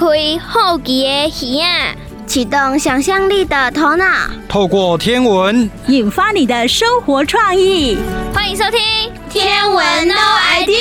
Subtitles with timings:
[0.00, 0.06] 开
[0.38, 1.94] 好奇的耳啊，
[2.26, 4.06] 启动想象力的头脑，
[4.48, 7.98] 透过天文引发你的生活创意。
[8.32, 8.80] 欢迎收听
[9.28, 10.14] 《天文 No
[10.56, 10.72] idea》。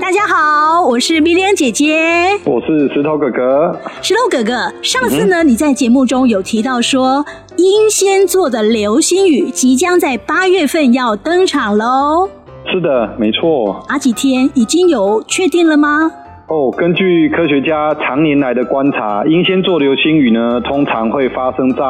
[0.00, 3.78] 大家好，我是米莲姐姐，我是石头哥哥。
[4.00, 7.26] 石头哥哥，上次呢，你在节目中有提到说，
[7.58, 12.30] 英仙座的流星雨即将在八月份要登场喽。
[12.70, 13.84] 是的，没错。
[13.88, 16.10] 哪几天已经有确定了吗？
[16.46, 21.80] 哦，根据科学家常年来的观察，英仙座流星雨呢，通常会发生在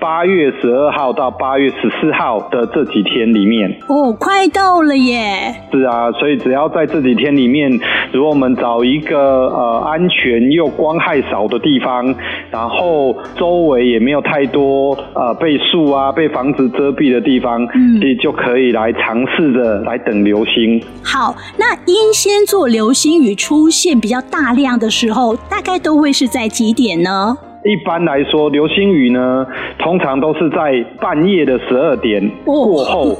[0.00, 3.70] 八月十二号到八月十四号的这几天里面。
[3.86, 5.54] 哦，快到了耶！
[5.70, 7.70] 是啊，所以只要在这几天里面，
[8.12, 12.14] 如果我们找一个呃安全又光害少的地方，
[12.50, 20.82] 然后周围也没有太多呃被树啊、被房子遮蔽的地方，嗯，其实就可以来尝试着来等流星。
[21.04, 27.36] 好，那英仙座流星雨出现比较大量的时候，大概都会是在几点呢？
[27.64, 29.46] 一般来说，流星雨呢，
[29.78, 33.16] 通常都是在半夜的十二点过后，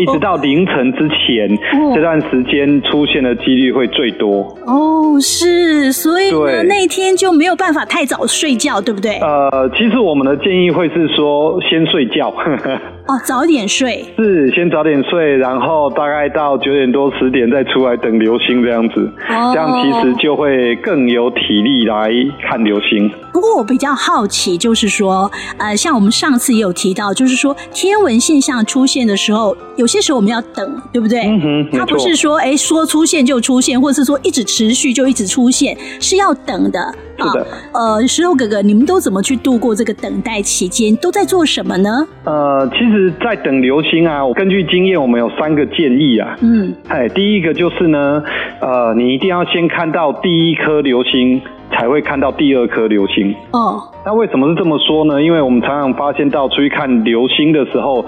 [0.00, 1.56] 一直到凌晨之前，
[1.94, 4.40] 这段时间出现的几率会最多。
[4.66, 9.18] 哦，是，所以呢，那一天就没有办法太早睡觉，对不对？
[9.20, 12.32] 呃，其实我们的建议会是说，先睡觉。
[13.06, 14.04] 哦，早点睡。
[14.18, 19.08] 是，先早点睡，然后大概到九点多十点再出来等流星这样子。
[19.28, 22.10] 哦，这样其实就会更有体力来
[22.42, 23.08] 看流星。
[23.32, 31.26] 不过我比较好奇，就是说，呃，像我们上次也有提到，就是说天文现象出现的时候，有些时候我们要等，对不对？
[31.26, 36.94] 嗯哼，它不是说哎说出现就出现，或者是说一直持续就一直出现，是要等的。
[37.18, 37.46] 是的。
[37.72, 40.96] 呃，石头哥哥，你们都怎么去度过这个等待期间？
[40.96, 42.06] 都在做什么呢？
[42.24, 46.34] 呃，其实，在等流星啊，我根据经验，我们有三个建议啊。
[46.40, 46.74] 嗯。
[46.88, 48.22] 哎，第一个就是呢，
[48.62, 51.42] 呃，你一定要先看到第一颗流星。
[51.76, 53.82] 才会看到第二颗流星哦。
[54.04, 55.22] 那为什么是这么说呢？
[55.22, 58.04] 因为我们常常发现到出去看流星的时候，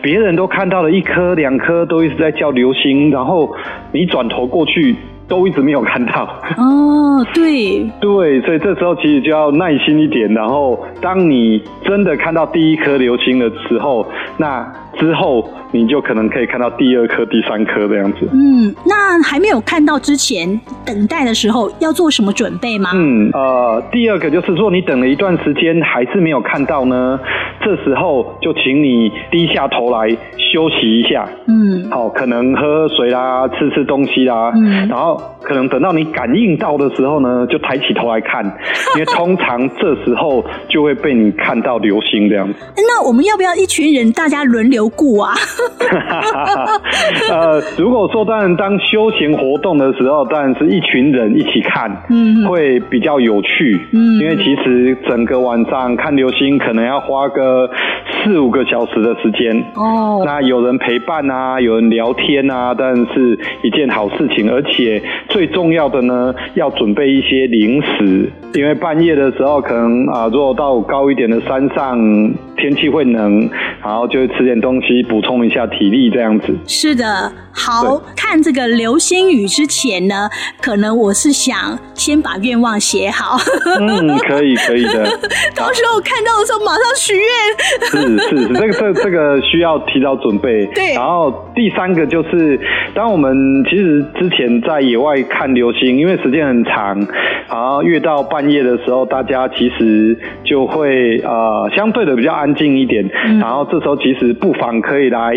[0.00, 3.54] 别人都看到了一颗、两颗，都一直在叫流星，然后
[3.92, 4.96] 你转头过去
[5.28, 6.24] 都一直没有看到。
[6.56, 10.32] 哦，对， 对，所以这时候其实就要耐心一点。
[10.32, 14.06] 然后当你真的看到第一颗流星的时候，
[14.38, 14.66] 那
[14.98, 15.48] 之后。
[15.72, 18.28] 你就可能可以看到第二颗、第三颗这样子。
[18.32, 22.90] 嗯，那还没有看到之前，等待的时候要做什么准备吗？
[22.92, 27.20] 嗯，呃，第二个就是说，你等了一段时间还是没有看到呢，
[27.64, 30.08] 这时候就请你低下头来
[30.52, 31.24] 休息一下。
[31.46, 34.50] 嗯，好，可能喝喝水啦，吃吃东西啦。
[34.56, 38.44] 嗯，然后可能等到你感应到的时候呢，就抬起头来看，
[38.98, 42.54] 因为通常这时候就会被你看到流星这样子。
[42.88, 45.32] 那我们要不要一群人大家轮流顾啊？
[47.30, 57.68] 呃，如果说当然当休闲活动的时候，当然是一群人一起看，嗯，会比较有趣，嗯，因为其实整个晚上看流星可能要花个
[58.22, 71.98] 四五个小时的时间，哦，那有人陪伴啊，有人聊天啊，当然是一件好事情，而且最重要的呢，要准备一些零食，因为半夜的时候可能啊，如果到高一点的山上，
[72.56, 73.48] 天气会冷，
[73.82, 76.54] 然后就会吃点东西补充一下体力，这样子。
[76.66, 80.28] 是的，好，看这个流星雨之前呢，
[80.60, 83.38] 可能我是想先把愿望写好。
[83.80, 85.04] 嗯， 可以，可以的。
[85.56, 87.24] 到时候看到的时候马上许愿。
[87.90, 90.66] 是是，这个这这个需要提早准备。
[90.74, 90.94] 对。
[90.94, 92.60] 然后第三个就是，
[92.94, 93.32] 当我们
[93.64, 96.98] 其实之前在野外看流星，因为时间很长，
[97.48, 103.08] 然后越到半夜的时候，大家其实就会呃相对的比较安静一点。
[103.26, 103.38] 嗯。
[103.38, 105.32] 然后这时候其实不妨可以来。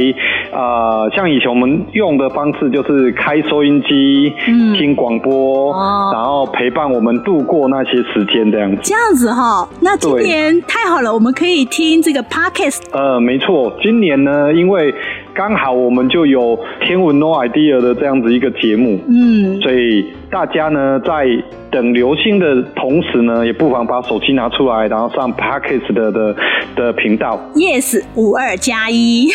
[0.52, 8.78] 呃，像以前我们用的方式就是开收音机，嗯，听广播，哦，然后陪伴我们度过那些时间这样子。
[8.84, 12.82] 这样子哈，那今年太好了，我们可以听这个 podcast。
[12.92, 14.94] 呃，没错，今年呢，因为
[15.34, 21.24] 刚好我们就有天文 No idea 的这样子一个节目，嗯，所以大家呢在。
[21.74, 26.36] 等流星的同时呢，也不妨把手机拿出来，然后上 parkest 的的
[26.76, 27.40] 的频道。
[27.56, 29.28] Yes，五二加一。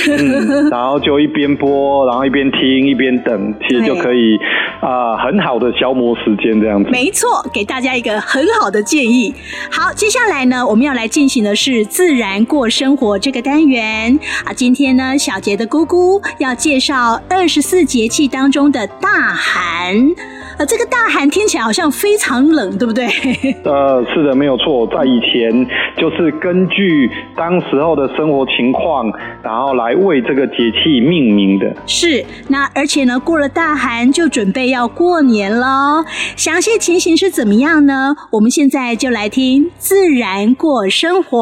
[0.70, 4.36] 然后就一边播，然后一边听，一边等，其实就可以
[4.80, 6.88] 啊、呃，很好的消磨时间这样子。
[6.90, 9.34] 没错，给大家一个很好的建议。
[9.68, 14.52] 好，接下来呢，我们要来进行的是自然过生活这个单元啊。
[14.54, 20.37] 今天呢，小杰的姑姑要介绍二十四节气当中的大寒。
[20.58, 23.06] 呃，这个大寒听起来好像非常冷，对不对？
[23.62, 25.64] 呃，是的，没有错，在以前
[25.96, 29.06] 就是根据当时候的生活情况，
[29.40, 31.72] 然后来为这个节气命名的。
[31.86, 38.16] 是，那而且呢，过了大寒就准备要过年了，详细情形是怎么样呢？
[38.32, 41.38] 我们现在就来听自然过生活。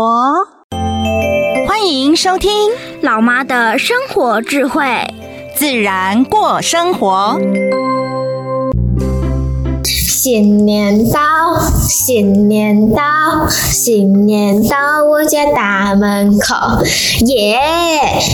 [1.67, 2.51] 欢迎收听
[3.01, 4.85] 老妈的生活智慧，
[5.55, 7.41] 自然过生活。
[10.27, 11.21] 新年到，
[11.89, 13.01] 新年到，
[13.49, 14.77] 新年到
[15.09, 16.83] 我家大门口，
[17.27, 17.61] 耶、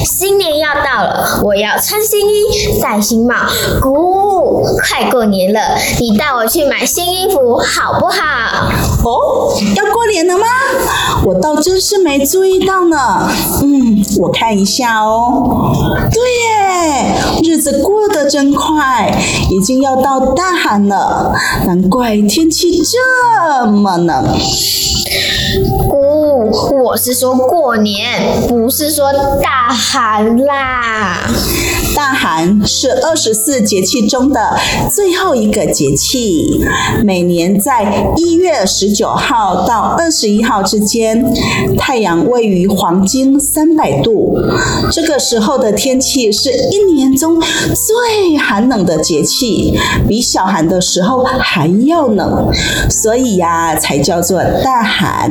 [0.07, 3.35] 新年要到了，我要穿新衣，戴新帽，
[3.83, 4.65] 鼓！
[4.89, 5.61] 快过年了，
[6.01, 8.17] 你带我去买新衣服好不好？
[9.05, 10.47] 哦，要过年了吗？
[11.27, 13.29] 我倒真是没注意到呢。
[13.63, 15.75] 嗯，我看一下哦。
[16.11, 19.15] 对耶，日子过得真快，
[19.51, 21.35] 已经要到大寒了。
[21.67, 24.39] 难怪天气这么冷。
[25.89, 26.51] 姑，
[26.85, 29.13] 我是说过年，不是说
[29.43, 31.19] 大寒啦。
[31.95, 34.57] 大寒是二十四节气中的
[34.91, 36.65] 最后一个节气，
[37.05, 41.25] 每年在一月十九号到二十一号之间，
[41.77, 44.39] 太阳位于黄金三百度，
[44.91, 49.79] 这个时候的天气是一年中最寒冷的节气，
[50.09, 52.51] 比小寒的时候还要冷，
[52.91, 55.31] 所以呀，才叫做大寒。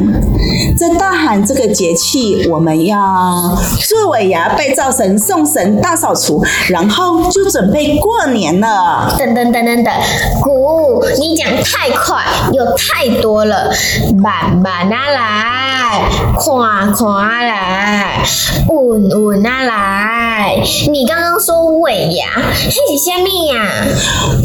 [0.78, 6.44] 在大寒这个节气，我们要做尾牙、拜灶神、送神、大扫除。
[6.70, 9.16] 然后就准备过年了。
[9.18, 9.94] 等等等等等，
[10.42, 13.72] 姑，你讲太快又太多了，
[14.18, 16.02] 慢慢啊来，
[16.36, 17.06] 快快
[17.46, 18.24] 来，
[18.68, 20.64] 稳稳啊来。
[20.90, 23.86] 你刚刚说尾牙，那是什么呀？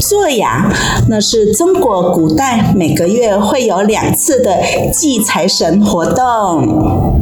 [0.00, 0.70] 做尾牙，
[1.08, 4.56] 那是中国古代每个月会有两次的
[4.93, 7.20] 祭财神活动。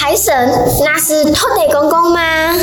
[0.00, 0.34] 财神，
[0.82, 2.54] 那是土地公公吗？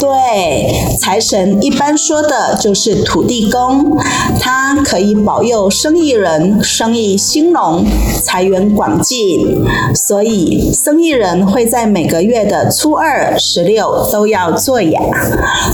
[0.00, 3.98] 对，财神一般说的就是土地公，
[4.38, 7.84] 他可以保佑生意人生意兴隆、
[8.22, 9.60] 财源广进，
[9.92, 15.00] 所以生意人会在每个月的初二、十六都要做牙，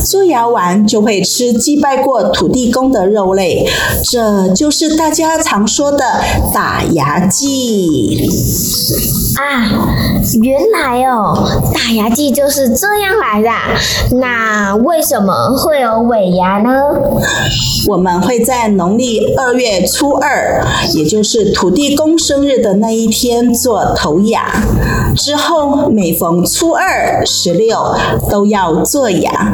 [0.02, 3.68] 做牙完就会吃祭拜过土地公的肉类，
[4.10, 6.22] 这就是大家常说的
[6.54, 8.26] 打牙祭。
[9.38, 9.94] 啊，
[10.42, 11.34] 原来哦，
[11.74, 14.16] 打牙祭就是这样来的。
[14.16, 16.70] 那为什么会有尾牙呢？
[17.88, 20.64] 我们会在农历二月初二，
[20.94, 24.52] 也就是土地公生日的那一天做头牙，
[25.16, 27.96] 之后每逢初二、十六
[28.30, 29.52] 都要做牙。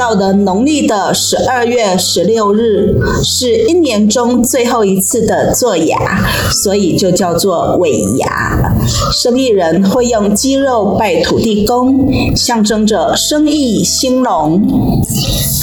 [0.00, 8.74] 到的农历的十二月十六日，是一年中最后一次的做牙，所以就叫做尾牙。
[9.12, 14.62] 生意人会用鸡肉拜土地公，象征着生意兴隆。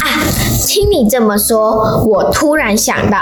[0.04, 0.06] 啊，
[0.68, 3.18] 听你这么说，我突然想到，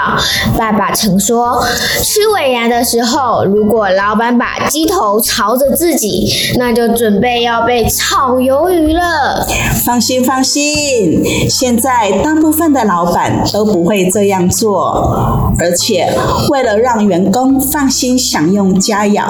[0.58, 1.64] 爸爸曾说，
[2.02, 6.28] 吃尾牙的时候，如果老板把鸡头朝着自己，
[6.58, 9.46] 那就准备要被炒鱿鱼了。
[9.84, 16.12] 放心，放心，现在大部分的老板都不会这样做，而且
[16.50, 19.22] 为了让员工放心享用佳肴，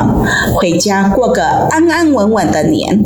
[0.55, 2.99] 回家过个安安稳稳的年，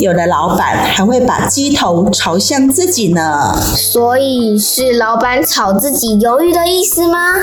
[0.00, 3.54] 有的老板还会把鸡头朝向自己呢。
[3.76, 7.34] 所以是老板炒自己鱿鱼的意思吗？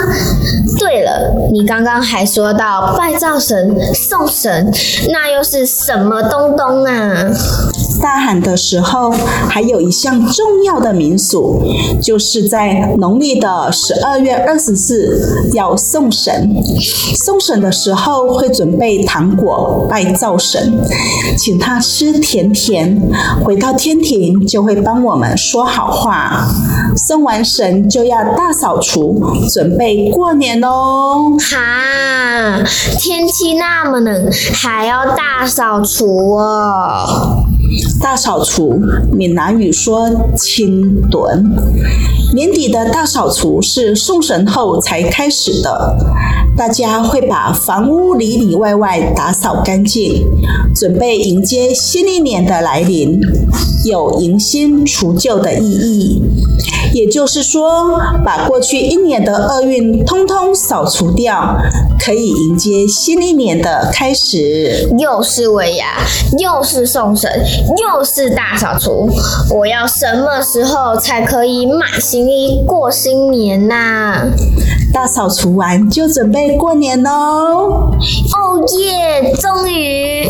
[0.77, 4.72] 对了，你刚刚还说到拜灶神、送神，
[5.12, 7.32] 那又是什么东东啊？
[8.03, 9.12] 大寒的时候，
[9.48, 11.63] 还有一项重要的民俗，
[12.01, 16.53] 就是在农历的十二月二十四要送神。
[17.15, 20.77] 送神的时候会准备糖果拜灶神，
[21.38, 23.01] 请他吃甜甜，
[23.45, 26.45] 回到天庭就会帮我们说好话。
[26.98, 31.38] 送完神就要大扫除，准备过年喽。
[31.39, 32.62] 哈，
[33.00, 37.42] 天气那么冷，还要大扫除哦。
[38.00, 38.79] 大扫除，
[39.12, 41.43] 闽南语说清炖。
[42.34, 45.96] 年底的大扫除是送神后才开始的，
[46.58, 50.25] 大家会把房屋里里外外打扫干净，
[50.75, 53.20] 准备迎接新一年的来临，
[53.86, 56.24] 有迎新除旧的意义。
[56.93, 61.58] 也就是说，把过去一年的厄运通通扫除掉，
[62.00, 64.88] 可以迎接新一年的开始。
[65.00, 66.00] 又是尾牙，
[66.38, 67.29] 又是送神，
[67.77, 69.10] 又是大扫除。
[69.53, 74.25] 我要什么时候才可以买新新衣过新年呐、啊。
[74.93, 77.10] 大扫除完就准备过年喽。
[77.10, 79.33] 哦耶！
[79.41, 80.27] 终于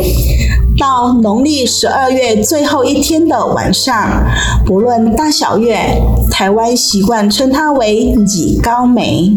[0.78, 4.24] 到农历十二月最后一天的晚上，
[4.66, 6.02] 不论大小月，
[6.32, 9.32] 台湾习惯称它为几高梅。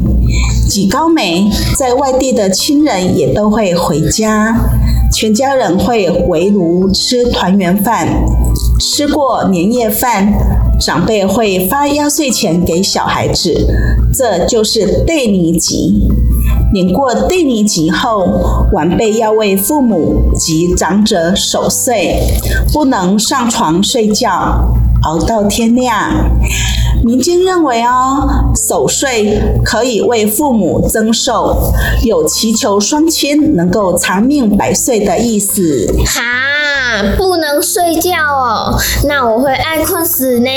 [0.69, 4.57] 几高梅，在外地的亲人也都会回家，
[5.13, 8.09] 全家人会围炉吃团圆饭。
[8.81, 10.33] 吃过年夜饭，
[10.81, 13.55] 长辈会发压岁钱给小孩子，
[14.13, 16.09] 这就是对年吉。
[16.77, 22.21] 年过对年吉后，晚辈要为父母及长者守岁，
[22.71, 26.13] 不能上床睡觉，熬到天亮。
[27.03, 31.73] 民间认为哦，守岁可以为父母增寿，
[32.05, 35.87] 有祈求双亲能够长命百岁的意思。
[36.05, 36.21] 哈，
[37.17, 38.79] 不能睡觉哦，
[39.09, 40.51] 那我会爱困死呢。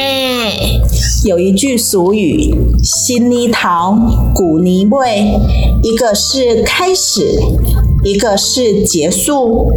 [1.26, 3.94] 有一句俗语：“新泥陶，
[4.34, 5.38] 古泥味”，
[5.84, 7.38] 一个是开始。
[8.04, 9.72] 一个是结束，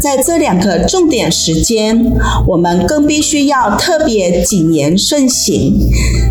[0.00, 2.12] 在这两个重点时间，
[2.46, 5.78] 我们更必须要特别谨言慎行。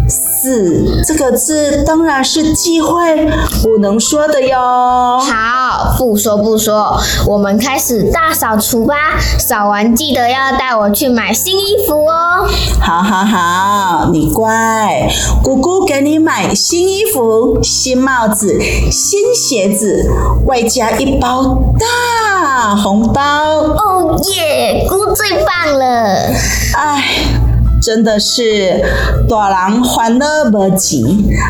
[0.08, 3.30] 四这个字当然是忌讳，
[3.62, 4.58] 不能说的哟。
[4.58, 9.20] 好，不说不说，我们开始大扫除吧。
[9.38, 12.48] 扫完记得要带我去买新衣服哦。
[12.80, 15.10] 好好好，你乖，
[15.44, 18.58] 姑姑给你买新衣服、新帽子、
[18.90, 20.10] 新鞋子，
[20.46, 21.29] 外加一包
[21.80, 23.22] 大红包。
[23.22, 26.32] 哦耶，姑最棒了。
[26.76, 27.49] 哎。
[27.82, 28.84] 真的是
[29.30, 31.02] 大人欢乐无钱，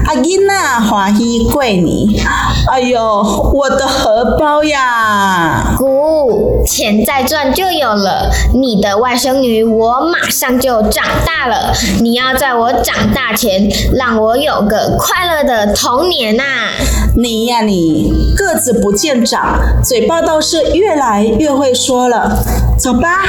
[0.05, 2.23] 阿囡仔欢喜过年。
[2.69, 5.73] 哎呦，我的荷包呀！
[5.77, 8.29] 姑，钱再赚就有了。
[8.53, 11.73] 你的外甥女，我马上就长大了。
[12.01, 16.69] 你要在我长大前，让我有个快乐的童年呐、啊！
[17.17, 22.37] 你呀，你个子不见长，嘴巴倒是越来越会说了。
[22.77, 23.25] 走吧，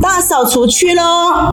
[0.00, 1.50] 大扫除去喽！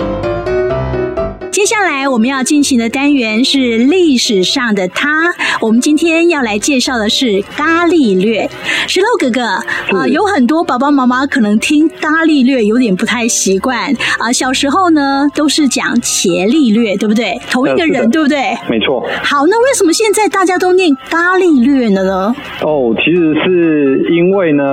[1.57, 5.33] 接下来我们要进行的单元是历史上的他。
[5.59, 8.47] 我们今天要来介绍的是伽利略。
[8.87, 14.33] 石头哥哥啊、呃，有很多爸爸妈妈可能听伽利略有点不太习惯啊、呃。
[14.33, 17.41] 小时候呢都是讲伽利略，对不对？
[17.49, 18.37] 同一个人，对不对？
[18.69, 19.03] 没错。
[19.23, 22.03] 好，那为什么现在大家都念伽利略呢？
[22.03, 22.35] 呢？
[22.61, 24.63] 哦，其实是因为呢，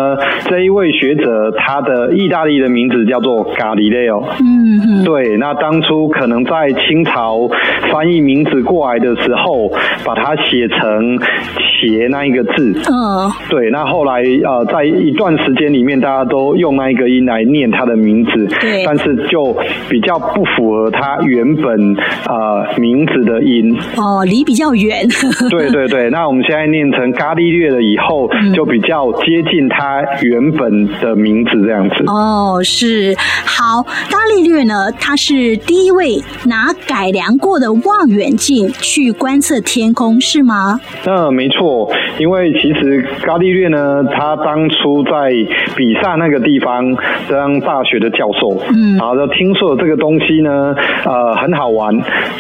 [0.51, 4.23] 这一位学者他的意大利的名字叫做伽利略哦。
[4.39, 5.39] 嗯哼，对。
[5.39, 7.49] 那当初可能在清朝
[7.93, 9.69] 翻译名字过来的时候，
[10.05, 11.19] 把它写成
[11.59, 12.73] “茄”那一个字。
[12.91, 13.71] 嗯，对。
[13.71, 18.47] 那后来呃，在一段时间里面，大家都用那一个音来念他的名字。
[18.61, 18.85] 对。
[18.85, 19.57] 但是就
[19.89, 21.97] 比较不符合他原本
[22.29, 23.77] 呃名字的音。
[23.97, 25.07] 哦，离比较远。
[25.51, 26.11] 对对对。
[26.11, 32.05] 那我们现在念成伽利略了以后，就比较接近他原本的名字这样子。
[32.07, 33.15] 哦，是。
[33.45, 36.54] 好，伽利略呢，他是第一位拿。
[36.55, 40.79] 拿改良过的望远镜去观测天空是吗？
[41.05, 41.91] 嗯，没错。
[42.21, 45.33] 因为其实伽利略呢，他当初在
[45.75, 46.95] 比萨那个地方
[47.29, 50.73] 当大学的教授，嗯，然后就听说这个东西呢，
[51.05, 51.93] 呃，很好玩，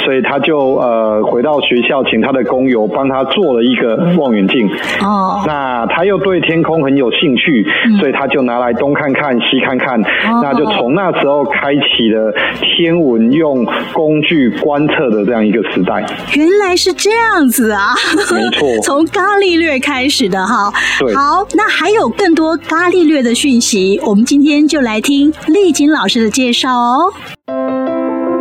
[0.04, 4.70] 所以他就呃回到学校，请他的工友帮他做了一个望远镜。
[5.02, 7.66] 哦，那他又对天空很有兴趣，
[7.98, 13.66] 所以他就拿来东看看西看看，哦，那就从那时候开启了天文用
[14.04, 17.94] 工工具观测的这样一个时代，原来是这样子啊！
[18.30, 20.70] 没错， 从伽利略开始的哈。
[21.00, 27.14] 对，好，那还有更多伽利略的讯息，我们今天就来听丽晶老师的介绍哦。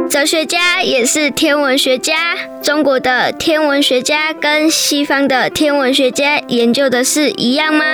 [0.10, 7.86] 哲学家也是天文学家，中国的天文学家跟西方的天文学家研究的是一样吗？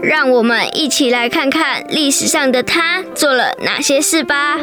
[0.00, 4.58] 让我们一起来看看历史上的他做了哪些事吧。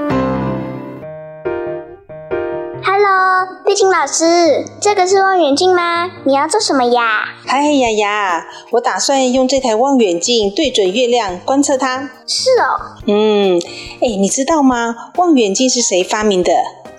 [3.00, 6.10] Hello，丽青老师，这个是望远镜吗？
[6.24, 7.26] 你要做什么呀？
[7.46, 12.10] 嗨呀呀，我打算用这台望远镜对准月亮观测它。
[12.26, 12.98] 是哦。
[13.06, 13.62] 嗯，
[14.02, 15.12] 哎，你知道吗？
[15.18, 16.52] 望远镜是谁发明的？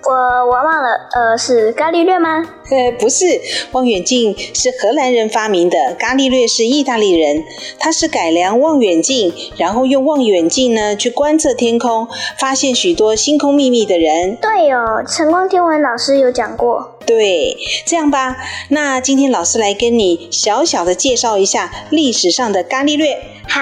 [0.05, 2.45] 我我忘了，呃，是伽利略吗？
[2.71, 3.27] 呃，不是，
[3.73, 7.45] 望远镜是荷兰人发明的，伽利略是意大利人。
[7.79, 14.37] 他是改良望远镜，然后用望远镜呢去观测天空，发现许多星空秘密的人。
[14.37, 16.98] 对哦，晨光天文老师有讲过。
[17.09, 18.37] 对，这样吧，
[18.69, 23.17] 那今天老师来跟你小小的介绍一下历史上的伽利略。
[23.49, 23.61] 好，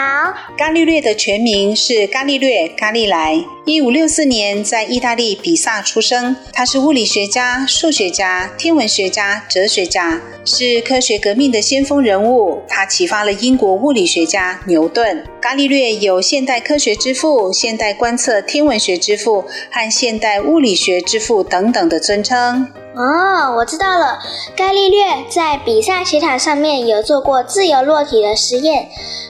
[0.58, 6.34] 伽利略的全名是伽利略·伽利莱，一五六四年在意大利比萨出生。
[6.52, 12.62] 他是物理学家、数学家、天文学家、哲学家，是科学革命的先锋人物。
[12.66, 15.24] 他启发了英国物理学家牛顿。
[15.40, 22.66] 伽利略有现代科学之父、现代观测天文学之父和现代物理学之父等等的尊称。
[22.96, 24.18] 哦，我知道了，
[24.56, 28.88] 伽利略在比萨斜塔上面有做过自由落体的实验。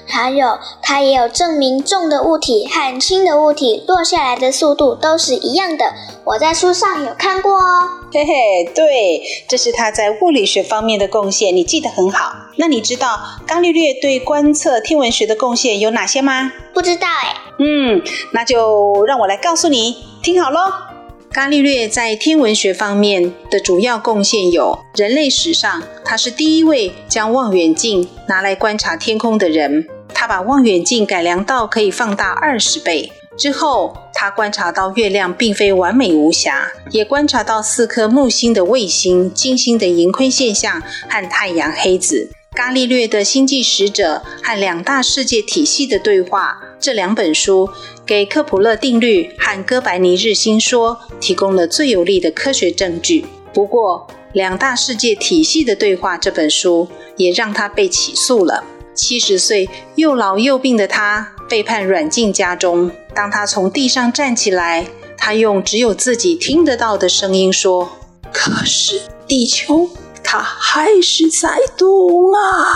[0.09, 5.93] 还有，他也有证明重的物体和轻的物体落下来的速度都是一样的。
[6.23, 7.89] 我在书上有看过哦。
[8.13, 12.33] 嘿嘿，对，这是他在物理学方面的贡献，你记得很好。
[12.59, 13.19] 那你知道
[13.49, 16.53] 伽利略对观测天文学的贡献有哪些吗？
[16.73, 17.35] 不知道哎。
[17.59, 18.01] 嗯，
[18.33, 20.96] 那就让我来告诉你，听好喽。
[21.33, 29.87] 伽利略在天文学方面的主要贡献有：人类史上，他是第一位将望远镜拿来观察天空的人。
[30.15, 33.13] 他把望远镜改良到可以放大二十倍。
[33.37, 42.31] 之后，他观察到月亮并非完美无瑕，也观察到四颗木星的卫星、金星的盈亏现象和太阳黑子。
[42.57, 47.69] 伽利略的《星际使者》和两大世界体系的对话这两本书，
[48.07, 53.27] 给克普勒定律和哥白尼日心说提供了最有力的科学证据。
[53.53, 58.65] 不过，《两大世界体系的对话》这本书也让他被起诉了。
[58.95, 62.91] 七十岁又老又病的他被判软禁家中。
[63.15, 64.87] 当他从地上站起来，
[65.19, 67.91] 他用只有自己听得到的声音说
[68.33, 69.91] ：“可是地球，
[70.27, 72.75] 它还是在动啊！”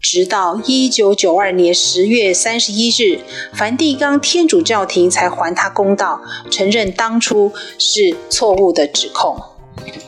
[0.00, 3.20] 直到一九九二年十月三十一日，
[3.54, 9.34] 梵蒂冈天主教廷才还他公道，承认当初是错误的指控。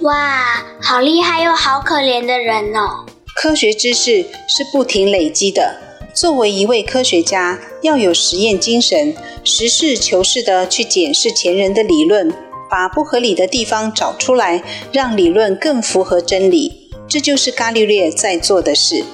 [0.02, 3.06] 哇，好厉害又好可怜的人哦！
[3.34, 5.80] 科学知识是不停累积的。
[6.14, 9.14] 作为一位科学家，要有实验精神，
[9.44, 12.32] 实事求是地去检视前人的理论，
[12.70, 16.90] 把不合理的地方找出来，让理论更符合真理。
[17.08, 19.04] 这就是伽利略在做的事。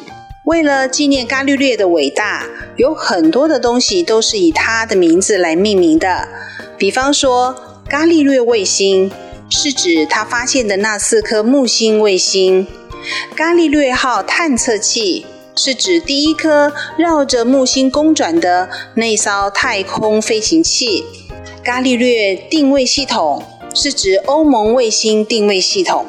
[0.45, 6.29] 为了纪念伽利略的伟大，有很多的东西都是以他的名字来命名的。
[6.77, 7.55] 比方说，
[7.89, 9.11] 伽利略卫星
[9.49, 12.67] 是指他发现的那四颗木星卫星。
[13.37, 21.05] 伽利略号探测器是指第一颗绕着木星公转的那艘太空飞行器。
[21.65, 26.05] 伽利略定位系统是指欧盟卫星定位系统。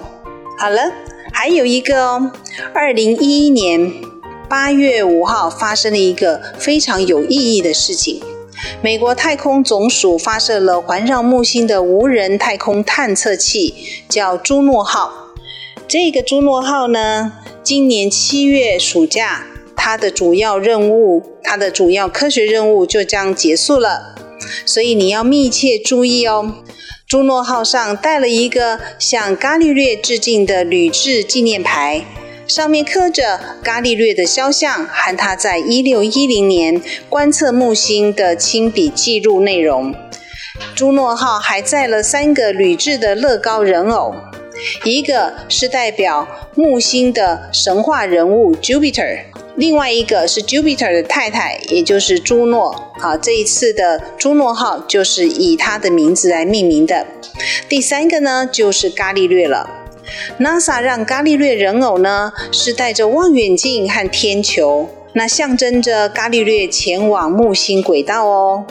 [0.58, 0.92] 好了，
[1.32, 2.32] 还有一个哦，
[2.74, 3.92] 二零一一年
[4.50, 8.22] 八月五号发生了一个非常有意义的事情。
[8.82, 13.74] 美国太空总署发射了环绕木星的无人太空探测器，
[14.08, 15.12] 叫朱诺号。
[15.88, 19.46] 这个朱诺号呢，今年七月暑假，
[19.76, 24.16] 它的主要任务，它的主要科学任务就将结束了，
[24.66, 26.56] 所以你要密切注意哦。
[27.14, 32.04] 朱诺号上带了一个向伽利略致敬的铝制纪念牌，
[32.48, 39.94] 上面刻着伽利略的肖像和他在一六一零年观测木星的亲笔记录内容。
[40.74, 44.16] 朱诺号还载了三个铝制的乐高人偶。
[44.84, 52.92] 一个是代表木星的神话人物 Jupiter，另外一个是 Jupiter 的太太，也就是朱诺。
[53.00, 57.06] 好，这一次的朱诺号就是以他的名字来命名的。
[57.70, 59.70] 第三个呢，就是伽利略了。
[60.40, 68.66] NASA 让伽利略人偶呢是带着望远镜和天球，那象征着伽利略前往木星轨道哦。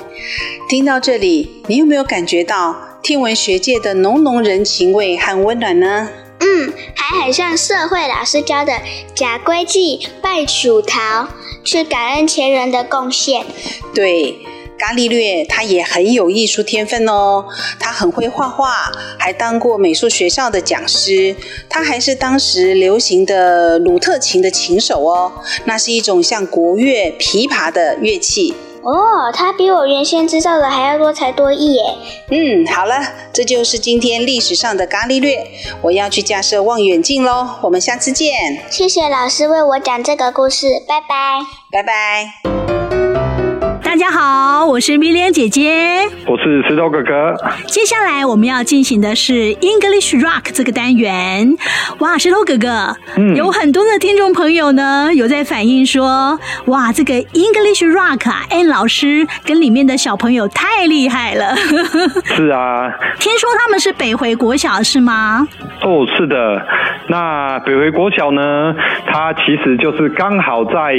[0.69, 2.77] 听到这里，你有没有感觉到？
[3.03, 6.09] 天文学界的浓浓人情味和温暖呢？
[6.45, 8.81] 嗯，还很像社会老师教的
[9.15, 11.29] 假规矩、拜楚桃，
[11.63, 13.47] 去感恩前人的贡献。
[13.95, 14.41] 对，
[14.77, 17.45] 伽利略他也很有艺术天分哦，
[17.79, 21.37] 他很会画画，还当过美术学校的讲师。
[21.69, 25.33] 他还是当时流行的鲁特琴的琴手哦，
[25.67, 28.53] 那是一种像国乐、琵琶的乐器。
[28.83, 31.83] 哦，他比我原先知道的还要多才多艺耶。
[32.31, 32.97] 嗯，好了，
[33.33, 35.47] 这就是今天历史上的伽利略。
[35.83, 38.61] 我要去架设望远镜喽，我们下次见。
[38.71, 41.41] 谢谢老师为我讲这个故事，拜拜。
[41.71, 42.82] 拜拜。
[43.93, 47.35] 大家好，我是米莲姐姐，我是石头哥哥。
[47.67, 51.55] 接下来我们要进行的是 English Rock 这个单元。
[51.99, 61.55] 哇，石头哥哥，嗯，有很多的听众朋友呢，有在反映说，哇，这个 English Rock 啊，Ann 老师跟里面的小朋友太厉害了。
[62.35, 65.47] 是啊，听说他们是北回国小是吗？
[65.83, 66.67] 哦，是的。
[67.09, 68.75] 那北回国小呢，
[69.07, 70.95] 它其实就是刚好在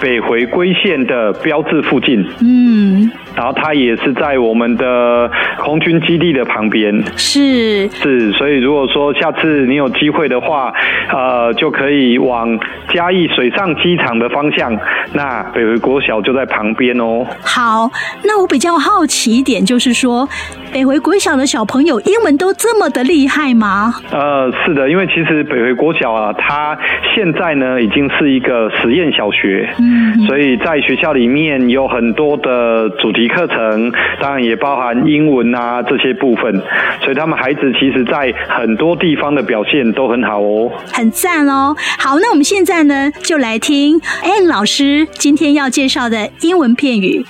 [0.00, 2.24] 北回归线的标志附近。
[2.40, 3.10] 嗯。
[3.36, 10.72] 然后它也是在我们的空军基地的旁边，是是，所以如果说下次你有机会的话，
[11.12, 12.58] 呃，就可以往
[12.94, 14.74] 嘉义水上机场的方向，
[15.12, 17.26] 那北回国小就在旁边哦。
[17.42, 17.90] 好，
[18.24, 20.26] 那我比较好奇一点，就是说
[20.72, 23.94] 北回国小的小朋友英文都这么的厉害吗？
[24.10, 26.76] 呃，是的，因为其实北回国小啊，它
[27.14, 33.25] 现在呢已经是一个实验小学，嗯，所以在学校里面有很多的主题。
[33.28, 36.62] 课程当然也包含英文啊这些部分，
[37.02, 41.74] 所以他们孩子其实在很多地方的表现都很好哦，很赞哦。
[41.98, 47.24] 好，那我们现在呢就来听 Ann 老师今天要介绍的英文片语。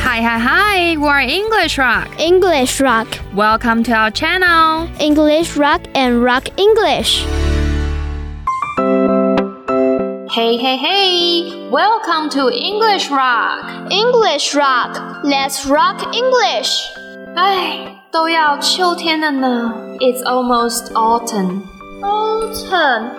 [0.00, 2.06] Hi hi hi, we're English Rock.
[2.18, 3.06] English Rock.
[3.36, 4.88] Welcome to our channel.
[4.98, 7.24] English Rock and Rock English.
[10.27, 11.69] Hey, hey, hey!
[11.69, 13.89] Welcome to English Rock.
[13.89, 15.23] English Rock.
[15.23, 16.91] Let's rock English.
[17.35, 19.73] 唉，都要秋天了呢。
[19.99, 21.61] It's almost autumn.
[22.01, 23.11] Autumn.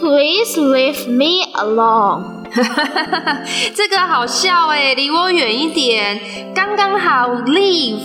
[0.00, 2.38] ？Please leave me alone。
[3.74, 6.54] 这个好笑诶，离我远一点。
[6.54, 8.00] 刚刚好，leave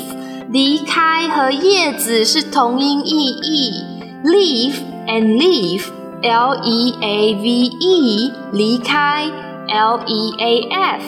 [0.50, 3.84] 离开和叶子是同音异义
[4.24, 4.76] ，leave
[5.08, 7.48] and leave，L E A V
[7.80, 9.32] E，离开
[9.70, 11.04] ，L E A F，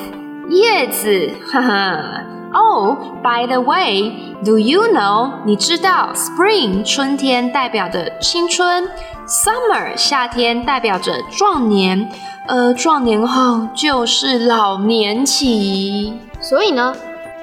[0.50, 2.35] 叶子，哈哈。
[2.58, 5.30] Oh, by the way, do you know？
[5.46, 8.88] 你知道，Spring 春天代表着青春
[9.28, 12.10] ，Summer 夏天代表着壮年，
[12.48, 16.18] 而壮年后就是老年期。
[16.40, 16.96] 所以呢，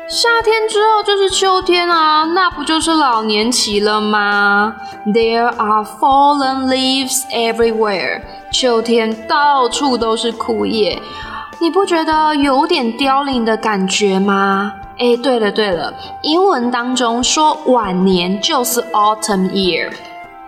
[0.08, 8.22] 夏天之后就是秋天啊，那不就是老年期了吗？There are fallen leaves everywhere。
[8.50, 11.02] 秋天到处都是枯叶，
[11.58, 14.72] 你不觉得有点凋零的感觉吗？
[15.02, 19.92] 哎，对了对了，英文当中说晚年就是 autumn year，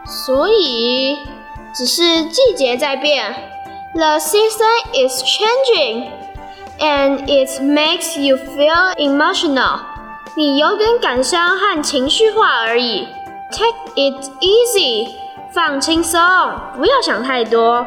[0.06, 1.18] 所以
[1.74, 3.34] 只是季节在变
[3.94, 6.06] ，the season is changing
[6.78, 9.80] and it makes you feel emotional，
[10.36, 13.08] 你有点感伤和情绪化而已。
[13.50, 15.16] Take it easy，
[15.50, 16.20] 放轻松，
[16.76, 17.84] 不要想太多。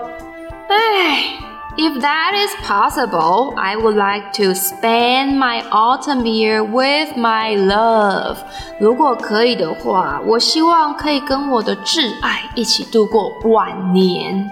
[0.68, 1.47] 哎。
[1.77, 8.37] If that is possible, I would like to spend my autumn year with my love.
[8.79, 14.51] 如果可以的话，我希望可以跟我的挚爱一起度过晚年。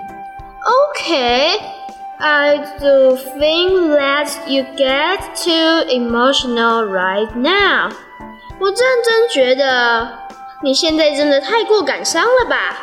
[0.94, 1.58] Okay,
[2.18, 7.90] I do think that you get too emotional right now.
[8.58, 10.08] 我认真觉得
[10.62, 12.76] 你现在真的太过感伤了吧？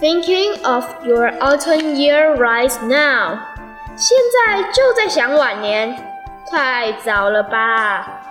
[0.00, 3.38] Thinking of your autumn year right now.
[4.00, 5.96] 现在就在想晚年，
[6.50, 8.22] 太早了吧？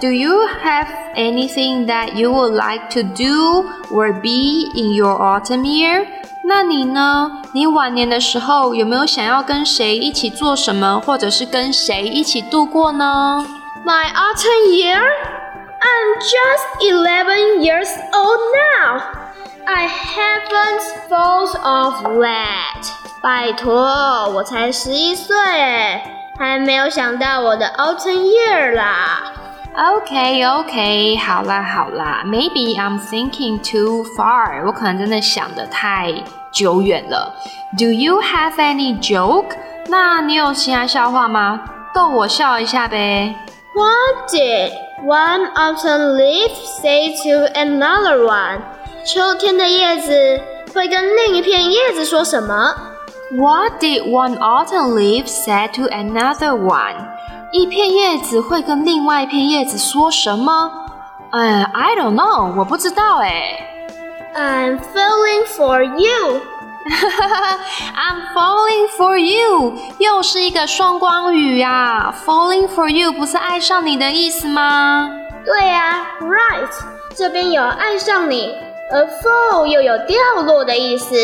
[0.00, 5.62] Do you have anything that you would like to do or be in your autumn
[5.62, 6.06] year?
[6.44, 7.42] 那你呢？
[7.54, 13.46] 你晚年的时候有没有想要跟谁一起做什么，或者是跟谁一起度过呢？
[13.84, 15.00] My autumn year?
[15.84, 18.40] I'm just eleven years old
[18.74, 19.02] now.
[19.64, 22.90] I haven't thought of that.
[23.27, 23.75] 拜托，
[24.35, 26.01] 我才十一岁诶，
[26.39, 29.21] 还没有想到我的 autumn year 啦。
[29.75, 36.13] OK OK，好啦好啦，Maybe I'm thinking too far，我可能真的想的太
[36.53, 37.35] 久远了。
[37.77, 39.57] Do you have any joke？
[39.87, 41.59] 那你有其他笑话吗？
[41.93, 43.35] 逗我笑一下呗。
[43.75, 44.71] What did
[45.03, 48.59] one autumn leaf say to another one？
[49.05, 50.39] 秋天的叶子
[50.73, 52.73] 会跟另一片叶子说什么
[53.32, 56.96] ？What did one autumn leaf say to another one？
[57.52, 60.70] 一片叶子会跟另外一片叶子说什么？
[61.30, 63.58] 呃、uh,，I don't know，我不知道哎。
[64.34, 66.40] I'm falling for you。
[66.84, 72.12] I'm falling for you，又是一个双关语呀。
[72.26, 75.08] Falling for you 不是爱上你的意思吗？
[75.44, 76.70] 对呀，Right，
[77.14, 78.54] 这边有爱上你，
[78.90, 81.14] 而 fall 又有掉落的意思，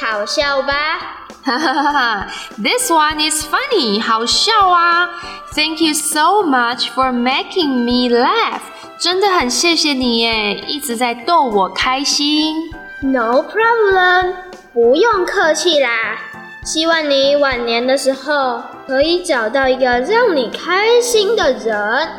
[0.00, 1.15] 好笑吧？
[1.47, 5.07] 哈哈哈，This one is funny，好笑啊
[5.55, 8.59] ！Thank you so much for making me laugh，
[8.99, 12.53] 真的很谢谢你耶，一直在逗我开心。
[12.99, 14.33] No problem，
[14.73, 16.17] 不用客气啦。
[16.65, 22.09] 希望你晚年的时候可以找到一个让你开心的人。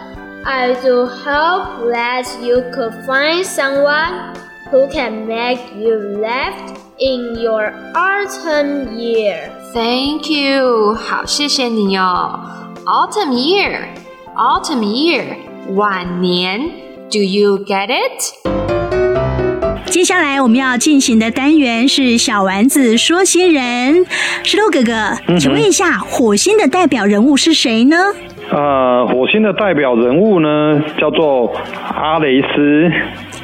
[0.44, 4.32] I do hope that you could find someone
[4.72, 6.54] who can make you laugh。
[7.00, 9.50] In your autumn year.
[9.72, 10.96] Thank you.
[10.96, 12.40] 好，谢谢你哦。
[12.84, 13.84] Autumn year,
[14.34, 15.22] autumn year，
[15.76, 16.58] 晚年。
[17.08, 18.34] Do you get it?
[19.86, 24.04] 接下来我们要进行的单元是小丸子说新人。
[24.42, 24.92] 石头哥哥，
[25.28, 27.96] 嗯、请问一下，火星的代表人物是谁呢？
[28.50, 31.54] 呃，火星的代表人物呢，叫做
[31.94, 32.90] 阿雷斯。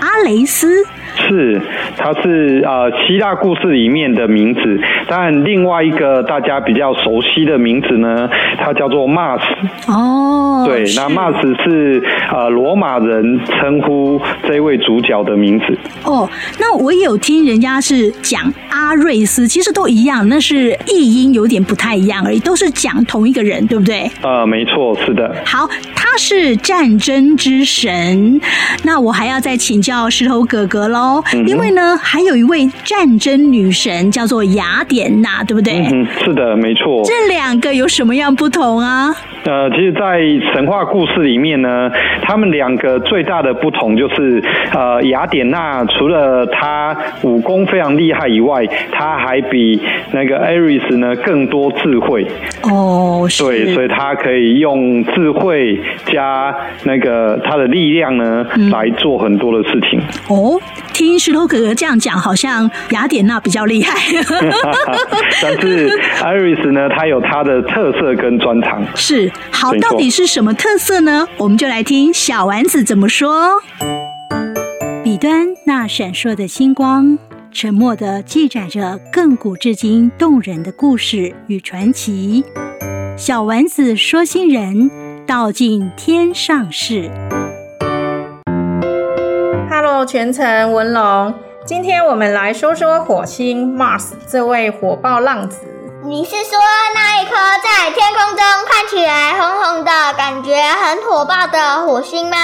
[0.01, 0.85] 阿雷斯。
[1.14, 1.61] 是，
[1.96, 4.61] 他是呃希腊故事里面的名字，
[5.09, 9.42] 但另外一个大家比较熟悉的名字呢，它叫做 Mars。
[9.87, 15.79] 哦，对，那 Mars 是呃罗马人称呼这位主角的名字。
[16.05, 24.11] 哦，那我也有听人家是讲阿瑞斯，其实都一样，那是译音有点不太一样而已，都是讲同一个人，对不对？
[24.22, 25.35] 呃，没错，是的。
[25.44, 28.40] 好，他是战争之神，
[28.83, 31.04] 那我还要再请教石头哥哥喽。
[31.47, 35.75] 因为呢，还有一位战争女神叫做雅典娜，对不对？
[35.93, 37.03] 嗯，是的，没错。
[37.05, 39.14] 这两个有什么样不同啊？
[39.45, 40.21] 呃，其实，在
[40.55, 41.91] 神话故事里面呢，
[42.23, 49.81] 他们两个最大的不同就是，呃，雅典娜除了她武功非常厉害以外，她还比
[50.13, 52.27] 那个 Ares 呢更多智慧。
[52.63, 56.55] 哦，对，所以她可以用智慧加
[56.85, 60.01] 那个她的力量呢，嗯、来做很多的事情。
[60.29, 60.61] 哦。
[60.95, 63.99] 听石头哥哥这样讲，好像雅典娜比较厉害。
[65.43, 65.91] 但是
[66.23, 68.81] 艾瑞斯呢，他有他的特色跟专长。
[68.95, 71.27] 是，好，到底是什么特色呢？
[71.38, 73.51] 我们就来听小丸子怎么说。
[75.03, 77.18] 笔端那闪烁的星光，
[77.53, 82.44] 沉默地记载着亘古至今动人的故事与传奇。
[83.16, 84.90] 小丸子说新人
[85.27, 87.11] 道尽天上事。
[90.07, 91.33] 全程文龙，
[91.64, 95.61] 今天我们来说说火星 Mars 这位火爆浪子。
[96.07, 96.59] 你是说
[96.95, 102.37] 那一颗在天空中看起来红红的，感觉很火爆的火星吗？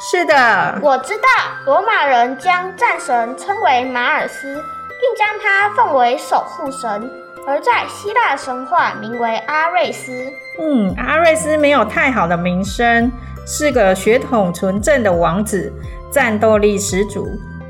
[0.00, 1.28] 是的，我知道。
[1.66, 7.08] 罗马人将战神称为马尔斯，并将他奉为守护神，
[7.46, 10.10] 而在希腊神话名为阿瑞斯。
[10.58, 13.12] 嗯，阿瑞斯没有太好的名声，
[13.46, 15.72] 是个血统纯正的王子。
[16.10, 17.28] 战斗力十足，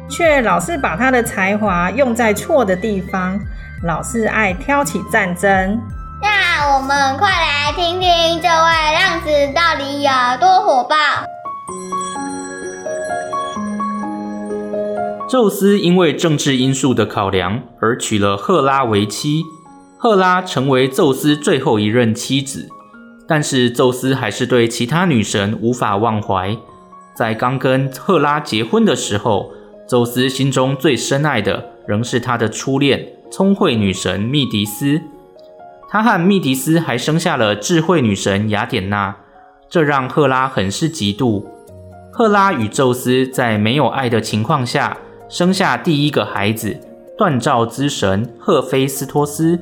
[0.08, 3.38] 却老是把他的才华用在错的地方，
[3.84, 5.78] 老是爱挑起战争。
[6.22, 10.10] 那我们快来听听这位浪子到底有
[10.40, 10.96] 多火爆。
[15.28, 19.42] 宙斯因为政治因素的考量而娶了赫拉为妻，
[19.98, 22.68] 赫拉成为宙斯最后一任妻子，
[23.28, 26.56] 但是宙斯还是对其他女神无法忘怀。
[27.14, 29.50] 在刚跟赫拉结婚的时候，
[29.86, 35.00] 宙斯心中最深爱的仍是他的初恋——聪慧女神密迪斯。
[35.88, 39.16] 他和密迪斯还生下了智慧女神雅典娜，
[39.68, 41.44] 这让赫拉很是嫉妒。
[42.12, 44.96] 赫拉与宙斯在没有爱的情况下
[45.28, 46.76] 生下第一个孩子——
[47.16, 49.58] 锻造之神赫菲斯托斯，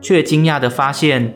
[0.00, 1.34] 却惊讶地发现，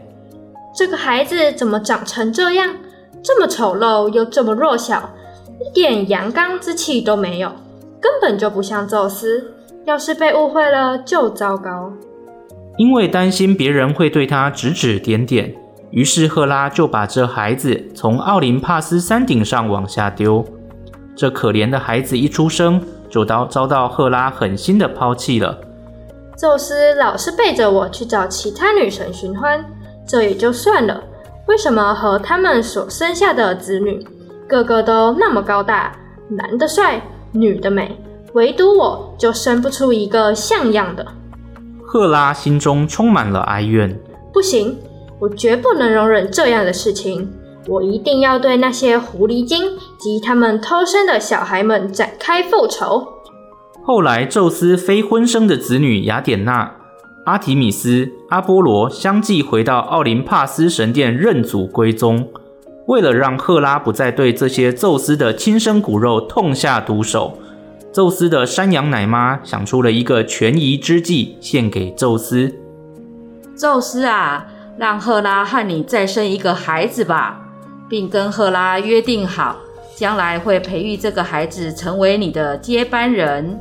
[0.74, 2.74] 这个孩子怎么长成这样，
[3.22, 5.10] 这么丑陋又这么弱小。
[5.60, 7.48] 一点阳刚之气都没有，
[8.00, 9.54] 根本就不像宙斯。
[9.88, 11.90] 要是被误会了，就糟糕。
[12.76, 15.54] 因为担心别人会对他指指点点，
[15.90, 20.44] 于是赫拉就把这孩子从奥林帕斯山顶上往下丢。
[21.16, 25.58] 这可怜的孩子一出生就遭遭到赫拉狠心的抛弃了。
[26.36, 29.64] 宙斯老是背着我去找其他女神寻欢，
[30.06, 31.02] 这也就算了。
[31.46, 34.06] 为什么和他们所生下的子女？
[34.46, 35.96] 个个都那么高大，
[36.28, 37.00] 男的帅，
[37.32, 37.98] 女的美，
[38.38, 41.04] 唯独我就生不出一个像样的。
[41.82, 43.98] 赫拉心中充满了哀怨。
[44.32, 44.78] 不行，
[45.18, 47.28] 我绝不能容忍这样的事情。
[47.66, 49.64] 我一定要对那些狐狸精
[49.98, 53.08] 及他们偷生的小孩们展开复仇。
[53.82, 56.76] 后来，宙斯非婚生的子女雅典娜、
[57.24, 62.28] 阿提米斯、阿波罗相继回到奥林帕斯神殿认祖归宗。
[62.86, 67.36] 为了让赫拉不再对这些宙斯的亲生骨肉痛下毒手，
[67.90, 72.54] 宙斯的山羊奶妈想出了一个权宜之计，献给宙斯。
[73.56, 74.46] 宙斯啊，
[74.76, 77.40] 让赫拉和你再生一个孩子吧，
[77.88, 79.56] 并跟赫拉约定好，
[79.96, 83.58] 将来会培育这个孩子成为你的接班人。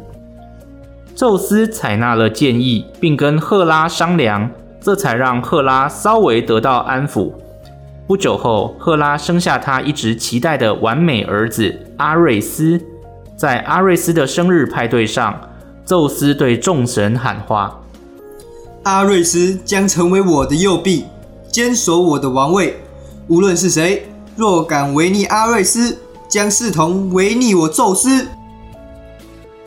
[1.16, 7.32] 宙斯采纳了建议，并跟赫拉商量，这才让赫拉稍微得到安抚。
[8.06, 12.80] 不久后，赫拉生下她一直期待的完美儿子阿瑞斯。
[13.38, 15.40] 在阿瑞斯的生日派对上，
[15.86, 17.80] 宙斯对众神喊话
[18.82, 21.06] ：“阿瑞斯将成为我的右臂，
[21.52, 22.82] 坚守我的王位。
[23.28, 28.26] 无论是谁，若敢违逆阿瑞斯，将视同违逆我宙斯。”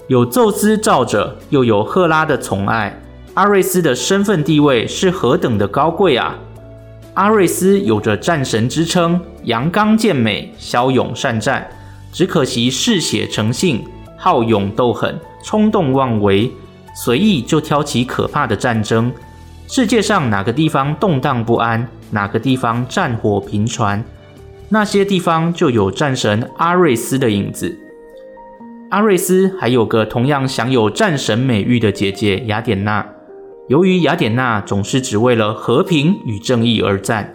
[0.09, 3.01] 有宙斯罩着，又有赫拉的宠爱，
[3.35, 6.37] 阿瑞斯的身份地位是何等的高贵啊！
[7.15, 11.71] 阿瑞斯有着战神之称，阳刚健美，骁勇善战。
[12.13, 13.85] 只可惜嗜血成性，
[14.17, 16.51] 好勇斗狠，冲动妄为，
[16.95, 19.13] 随意就挑起可怕的战争。
[19.69, 24.05] 世界上哪个地方动荡不安，哪个地方战火频传，
[24.69, 27.79] 那些地方就有战神阿瑞斯的影子。
[28.91, 33.07] 阿瑞斯还有个同样享有战神美誉的姐姐雅典娜。
[33.69, 37.33] 由于雅典娜总是只为了和平与正义而战，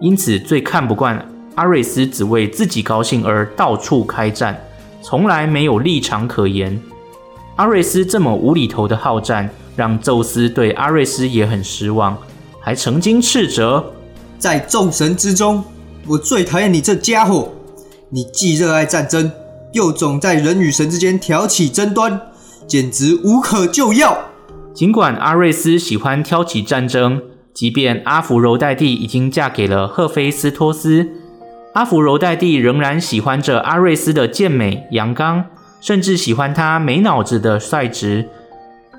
[0.00, 4.60] 因此最看不惯阿瑞斯只为自己高兴而到处开战，
[5.00, 6.80] 从来没有立场可言。
[7.56, 12.18] 阿瑞斯这么无厘头的好战，让宙斯对阿瑞斯也很失望，
[12.60, 13.84] 还曾经斥责：
[14.38, 15.62] 在众神之中，
[16.08, 17.52] 我最讨厌你这家伙！
[18.10, 19.30] 你既热爱战争，
[19.72, 22.20] 又总在人与神之间挑起争端，
[22.66, 24.18] 简直无可救药。
[24.74, 31.08] 尽管阿瑞斯喜欢挑起战争，即便阿芙柔黛蒂已经嫁给了赫菲斯托斯，
[31.74, 35.44] 阿芙柔黛蒂仍然喜欢着阿瑞斯的健美阳刚，
[35.80, 38.28] 甚至喜欢他没脑子的率直。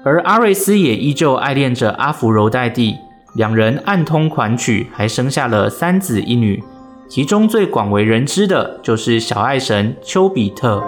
[0.03, 2.97] 而阿瑞斯也依旧爱恋着阿芙柔黛蒂，
[3.33, 6.61] 两人暗通款曲，还生下了三子一女，
[7.07, 10.83] 其中最广为人知的就是小爱神丘比特。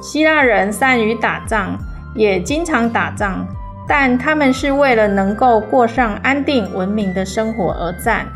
[0.00, 1.76] 希腊人善于打仗，
[2.14, 3.44] 也经常打仗，
[3.88, 8.26] 但他们是为了能够过上安定文明的生活而战，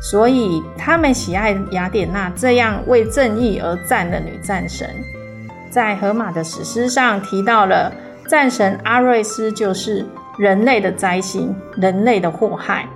[0.00, 4.88] 所以他们喜爱雅典娜这样为正义而战的女战神。
[5.70, 7.92] 在荷马的史诗上提到了
[8.26, 10.04] 战神阿瑞斯就是
[10.38, 12.86] 人类的灾星，人类的祸害。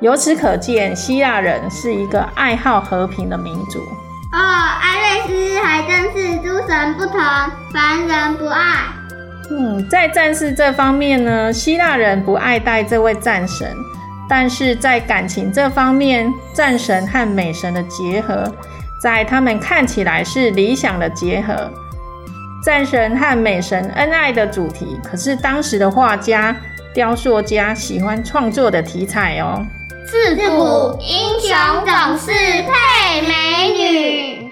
[0.00, 3.80] 由此可见，希腊人是一个爱好和平的民族。
[4.32, 7.20] 哦，阿瑞斯还真是诸神不同，
[7.72, 8.84] 凡人不爱。
[9.50, 13.68] 嗯，在战事这方面呢，希腊人不爱戴这位战神，
[14.34, 18.50] 但是在感情这方面，战神和美神的结合，
[18.98, 21.70] 在他们看起来是理想的结合。
[22.64, 26.56] 战神和美神恩爱的主题，可是当时的画家、
[26.94, 29.62] 雕塑家喜欢创作的题材哦。
[30.06, 34.51] 自古英雄总是配美女。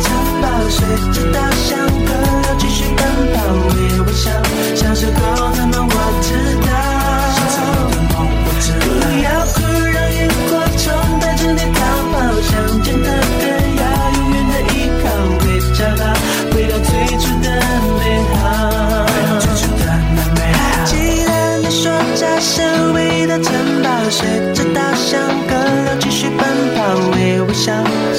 [0.00, 2.12] 城堡，谁知道相隔
[2.48, 3.38] 要继续奔跑，
[3.74, 4.30] 微微笑，
[4.74, 6.28] 小时候的梦我知
[6.66, 6.89] 道。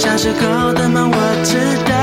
[0.02, 2.01] 小时候的梦我知道。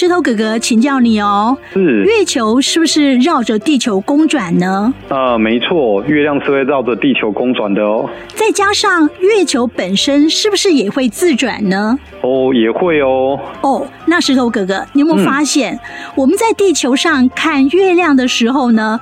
[0.00, 4.90] 石头哥哥，请教你哦，是月球是不是绕着地球公转呢？
[5.10, 8.08] 呃，没错，月亮是会绕着地球公转的哦。
[8.34, 11.98] 再加上月球本身是不是也会自转呢？
[12.22, 13.38] 哦，也会哦。
[13.60, 15.80] 哦，那石头哥哥，你有没有发现，嗯、
[16.14, 18.98] 我们在地球上看月亮的时候呢，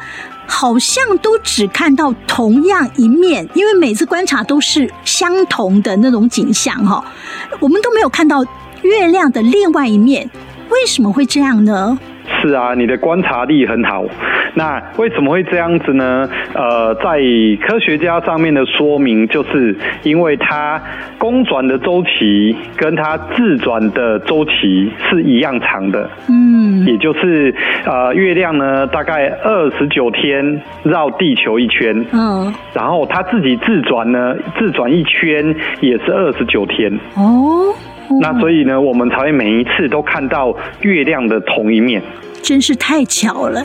[0.48, 7.04] 好像都只看到同样一面，因为每次观察都是相同的那种景象哈、哦，
[7.60, 8.44] 我们都没有看到
[8.82, 10.28] 月亮的另外一面。
[10.70, 11.98] 为什么会这样呢？
[12.40, 14.04] 是啊，你的观察力很好。
[14.54, 16.28] 那为什么会这样子呢？
[16.52, 17.18] 呃，在
[17.66, 20.80] 科学家上面的说明，就是因为它
[21.16, 26.08] 公转的周期跟它自转的周期是一样长的。
[26.28, 27.54] 嗯，也就是
[27.86, 32.04] 呃，月亮呢，大概二十九天绕地球一圈。
[32.12, 36.92] 嗯，然后它自己自转呢，自转一圈也是二十九天。
[37.14, 37.72] 哦。
[38.20, 42.02] 那所以呢，我们才会每一次都看到月亮的同一面，
[42.42, 43.62] 真是太巧了。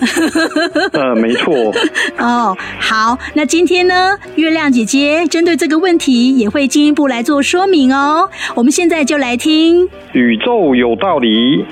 [0.94, 1.54] 呃，没错。
[2.18, 8.30] 哦，好，那今天呢，月亮姐姐针对这个问题也会进一步来做说明哦。
[8.56, 11.64] 我们现在就来听《宇宙有道理》。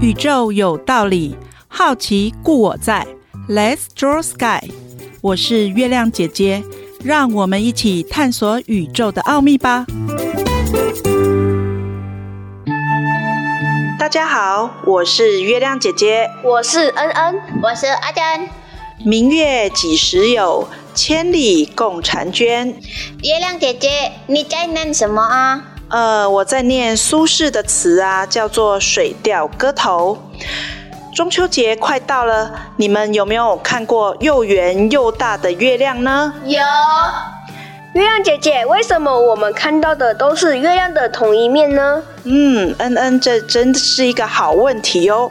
[0.00, 1.36] 宇宙有道理，
[1.68, 3.06] 好奇故我在。
[3.48, 4.68] Let's draw sky。
[5.20, 6.62] 我是月亮姐姐，
[7.04, 9.86] 让我们一起探索宇宙的奥秘吧。
[14.02, 18.48] 大家好，我是月亮姐姐，我是恩恩，我是阿珍。
[19.04, 22.66] 明月几时有，千里共婵娟。
[23.22, 25.62] 月亮姐姐，你在念什么啊？
[25.88, 30.18] 呃，我在念苏轼的词啊，叫做《水调歌头》。
[31.14, 36.34] 中秋节快到了，你们有没有看过又圆又大的月亮呢？
[36.44, 36.60] 有。
[37.94, 42.02] 月亮姐姐，为什么我们看到的都是月亮的同一面呢？
[42.24, 45.30] 嗯，嗯嗯，这真的是一个好问题哦。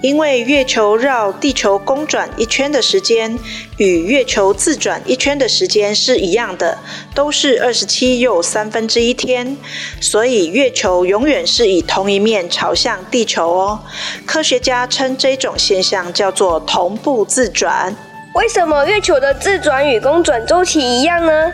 [0.00, 3.38] 因为月球绕地球公转一圈的时间
[3.76, 6.78] 与月球自转一圈的时间是一样的，
[7.14, 9.58] 都是二十七又三分之一天，
[10.00, 13.80] 所以月球永远是以同一面朝向地球哦。
[14.24, 17.94] 科学家称这种现象叫做同步自转。
[18.34, 21.52] 为什么月球的自转与公转周期一样呢？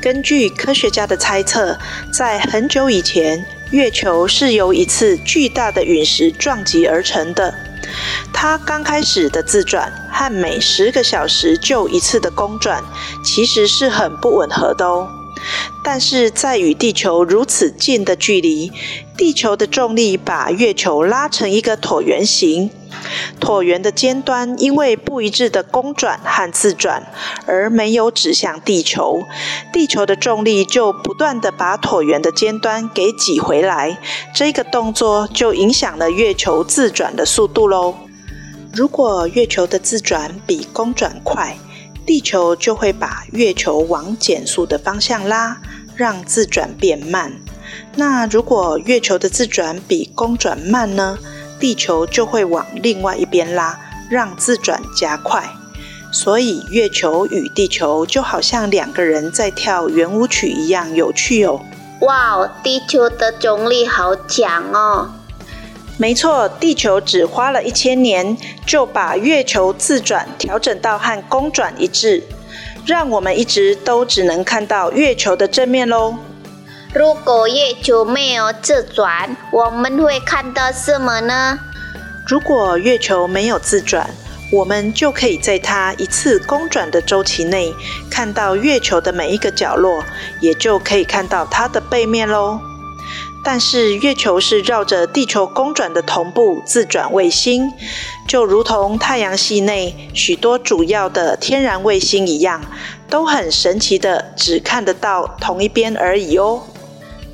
[0.00, 1.76] 根据科学家的猜测，
[2.12, 7.52] 在很久以前，月球是由一次巨大的陨石撞击而成的。
[8.32, 12.82] 它刚开始的自转和每十个小时就一次的公转，
[13.24, 15.08] 其实是很不吻合的哦。
[15.82, 18.72] 但是在与地球如此近的距离，
[19.16, 22.70] 地球的重力把月球拉成一个椭圆形。
[23.38, 27.12] 椭圆的尖端因为不一致的公转和自转
[27.46, 29.22] 而没有指向地球，
[29.72, 33.98] 地球的重力就不断地把椭圆的尖端给挤回来，
[34.34, 37.94] 这个动作就影响了月球自转的速度喽。
[38.74, 41.56] 如果月球的自转比公转快，
[42.08, 45.60] 地球就会把月球往减速的方向拉，
[45.94, 47.30] 让自转变慢。
[47.96, 51.18] 那如果月球的自转比公转慢呢？
[51.60, 53.78] 地球就会往另外一边拉，
[54.08, 55.50] 让自转加快。
[56.10, 61.60] 所以月球与地球就好像两个人在跳圆舞曲一样有趣哦。
[62.00, 65.10] 哇，地球的重力好强哦！
[66.00, 72.22] 没错，地球只花了一千年就把月球自转调整到和公转一致，
[72.86, 76.14] 让我们一直都只能看到月球的正面喽。
[76.94, 81.58] 如果月球没有自转，我们会看到什么呢？
[82.28, 84.08] 如果月球没有自转，
[84.52, 87.74] 我们就可以在它一次公转的周期内
[88.08, 90.04] 看到月球的每一个角落，
[90.40, 92.60] 也就可以看到它的背面喽。
[93.44, 97.72] 但是月球是绕着地球公转的同步自转卫星，
[98.26, 102.60] 就如同太阳系内许多主要的天然卫星一样，
[103.08, 106.64] 都很神奇的只看得到同一边而已哦。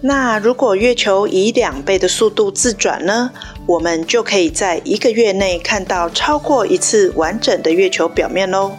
[0.03, 3.31] 那如果月球以两倍的速度自转呢？
[3.67, 8.77] 我们就可以在一个月内看到超过一次完整的月球表面喽。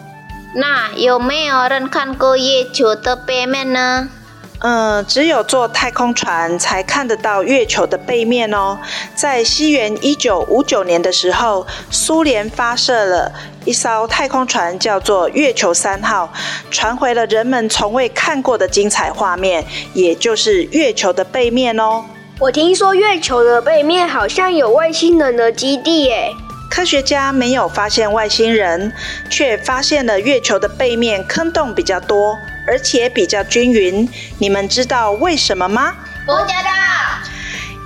[0.54, 4.08] 那有没有人看过月球的背面呢？
[4.60, 8.78] 嗯，只有坐太空船才看得到月球的背面哦。
[9.14, 13.32] 在西元一九五九年的时候，苏联发射了
[13.66, 16.32] 一艘太空船，叫做月球三号，
[16.70, 22.04] 传回了人们从未看过的精彩画面，也就是月球的背面哦。
[22.38, 26.32] 我听说月球的背面好像有外星人的基地耶。
[26.68, 28.92] 科学家没有发现外星人，
[29.30, 32.36] 却发现了月球的背面坑洞比较多，
[32.66, 34.08] 而且比较均匀。
[34.38, 35.94] 你们知道为什么吗？
[36.26, 36.70] 不知道。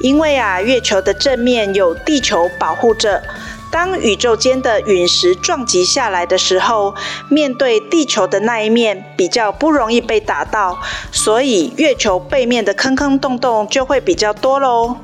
[0.01, 3.23] 因为啊，月球的正面有地球保护着。
[3.71, 6.95] 当宇宙间的陨石撞击下来的时候，
[7.29, 10.81] 面对地球的那一面比较不容易被打到，
[11.13, 14.97] 所以月球背面的坑坑洞洞就会比较多喽。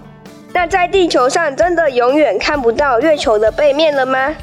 [0.57, 4.35] 那在地球上真的永远看不到月球的背面了吗？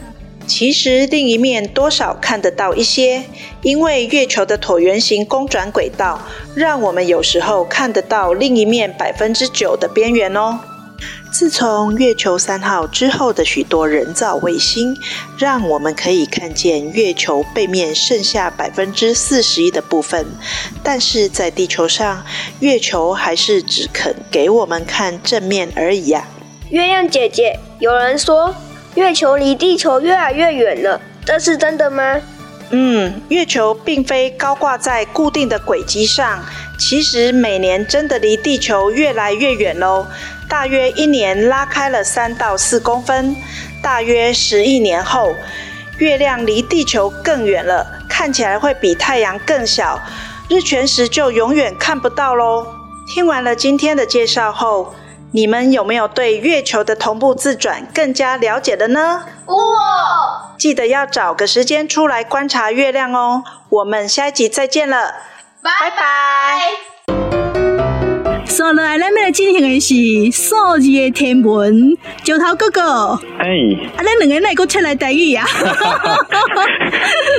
[0.45, 3.23] 其实另一面多少看得到一些，
[3.63, 6.21] 因为月球的椭圆形公转轨道，
[6.53, 10.59] 让我们有时候看得到另一面百分之九的边缘哦。
[11.33, 14.95] 自从月球三号之后的许多人造卫星，
[15.35, 20.27] 让我们可以看见月球背面剩下百分之四十一的部分。
[20.83, 22.23] 但是在地球上，
[22.59, 26.27] 月球还是只肯给我们看正面而已呀。
[26.69, 28.53] 月亮姐姐，有人说
[28.93, 32.21] 月球离地球越来越远了，这是真的吗？
[32.75, 36.43] 嗯，月球并非高挂在固定的轨迹上，
[36.79, 40.07] 其实每年真的离地球越来越远喽。
[40.49, 43.35] 大约一年拉开了三到四公分，
[43.83, 45.35] 大约十亿年后，
[45.99, 50.01] 月亮离地球更远了，看起来会比太阳更小，
[50.49, 52.65] 日全食就永远看不到喽。
[53.05, 54.95] 听完了今天的介绍后，
[55.35, 59.25] 你们有没有对月球的同步自转更加了解了呢？
[60.59, 63.43] 记得要找个时间出来观察月亮哦。
[63.69, 65.15] 我们下一集再见了，
[65.63, 67.52] 拜拜。
[68.45, 71.97] 所以来，咱们来进行的是数字的天文。
[72.23, 75.45] 石头哥哥，哎、欸，啊，咱两个哪个出来台语啊？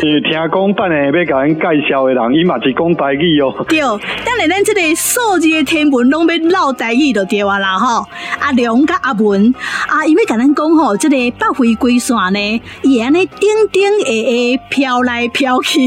[0.00, 3.54] 是听讲等下要甲咱介绍的人，伊嘛是讲台语哦。
[3.68, 8.04] 对，等下咱这个数字的天文拢要绕台语就对啊啦吼。
[8.40, 9.54] 阿良甲阿文，
[9.88, 15.80] 啊，伊要甲咱讲吼，这个北回归线呢，伊安尼顶顶下下飘来飘去。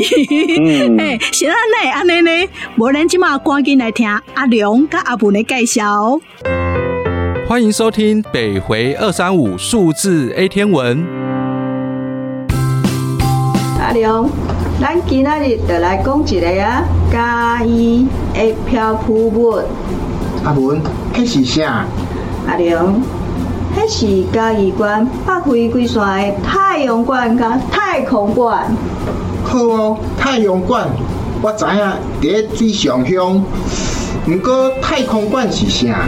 [0.59, 0.97] 嗯。
[0.99, 2.49] 哎，是安尼安尼呢？
[2.77, 5.15] 无咱即马赶紧来听阿良甲阿。
[5.15, 6.19] 不能介绍。
[7.47, 11.01] 欢迎收听北回二三五数字 A 天文。
[13.79, 14.29] 阿良，
[14.81, 19.61] 咱今仔日就来讲一个啊，嘉义的漂浮物。
[20.43, 20.81] 阿文，
[21.13, 21.85] 迄是啥？
[22.45, 23.01] 阿良，
[23.77, 28.69] 迄是嘉义县北回归线的太阳馆甲太空馆。
[29.45, 30.85] 好哦，太阳馆，
[31.41, 33.41] 我知影伫水上乡。
[34.27, 35.99] 不过太空馆是啥？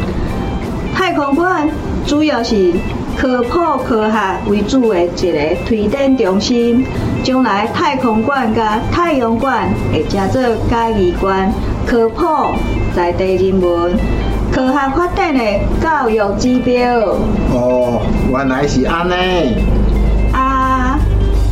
[0.93, 1.69] 太空馆
[2.05, 2.73] 主要是
[3.15, 6.85] 科普科学为主的一个推展中心。
[7.23, 11.49] 将来太空馆甲太阳馆会加做嘉义馆
[11.85, 12.25] 科普
[12.93, 13.93] 在地人文
[14.51, 15.41] 科学发展的
[15.81, 17.15] 教育指标。
[17.53, 19.13] 哦，原来是安尼。
[20.33, 20.99] 啊，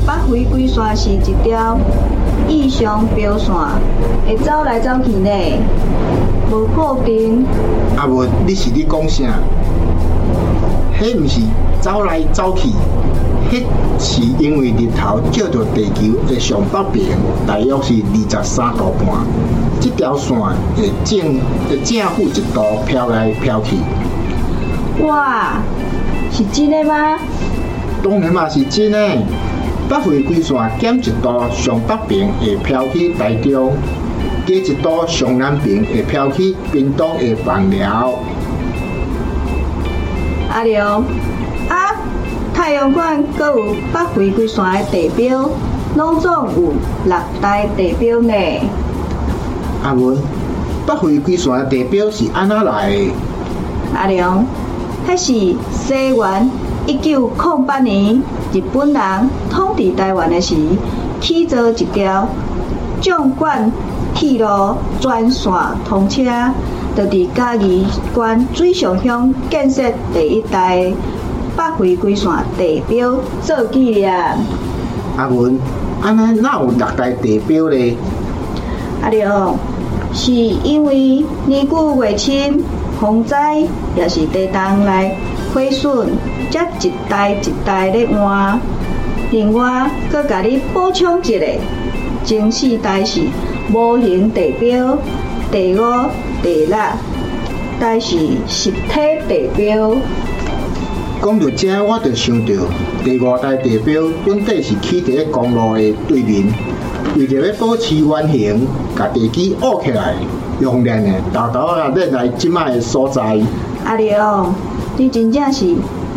[0.06, 1.78] 北回归线是一条
[2.50, 3.54] 异常标线，
[4.28, 5.30] 会走来走去呢。
[6.52, 7.46] 无固定。
[7.98, 9.26] 阿文，你是咧讲啥？
[11.00, 11.42] 迄毋是
[11.82, 12.70] 走来走去，
[13.52, 13.64] 迄
[14.00, 19.26] 是因为日头照着地球的上北边，大约是二十三度半。
[19.80, 20.36] 这条线
[20.76, 21.40] 会正
[21.70, 23.78] 会正负一度飘来飘去。
[25.06, 25.62] 哇，
[26.32, 27.20] 是真的吗？
[28.04, 28.98] 当然嘛是真的。
[29.88, 33.72] 北回归线减一度上北边会飘去台中，
[34.48, 38.18] 加一道上南边会飘去屏东的枋寮。
[40.50, 41.04] 阿良
[41.68, 41.92] 啊，
[42.54, 45.50] 太阳馆阁有北回归线的地标，
[45.98, 46.74] 拢总有
[47.04, 48.34] 六大地标呢。
[49.84, 50.18] 阿文，
[50.86, 53.12] 北回归线的地标是安怎来的？
[53.94, 54.46] 阿良，
[55.10, 56.50] 迄是西元
[56.86, 58.24] 一九零八年
[58.54, 60.56] 日本人统治台湾的时，
[61.20, 62.30] 起造一条
[63.02, 63.70] 纵贯
[64.20, 65.54] 铁路专线
[65.88, 66.24] 通车，
[66.96, 70.92] 就伫嘉义县水上乡建设第一代
[71.56, 73.14] 北回归线地标
[73.44, 74.12] 做纪念。
[75.18, 75.60] 阿文，
[76.02, 77.96] 安尼哪有六大地标咧？
[79.04, 79.56] 阿良，
[80.12, 82.60] 是因为年久月深。
[83.00, 83.58] 洪灾
[83.96, 85.16] 也是地动来
[85.54, 86.08] 毁损，
[86.50, 88.60] 才一代一代咧换。
[89.30, 91.46] 另外，搁甲你补充一个，
[92.26, 93.22] 前四代是
[93.74, 94.98] 无形地表，
[95.52, 95.82] 第五、
[96.42, 96.78] 第六
[97.80, 99.96] 但是实体地表。
[101.22, 102.54] 讲到这，我就想到
[103.04, 106.46] 第五代地表本底是起伫咧公路的对面，
[107.18, 110.14] 为着要保持原形，甲地基挖起来。
[110.60, 113.22] 用练的，豆豆啊，练来即卖的所在。
[113.86, 114.56] 阿良，
[114.98, 115.66] 你真正是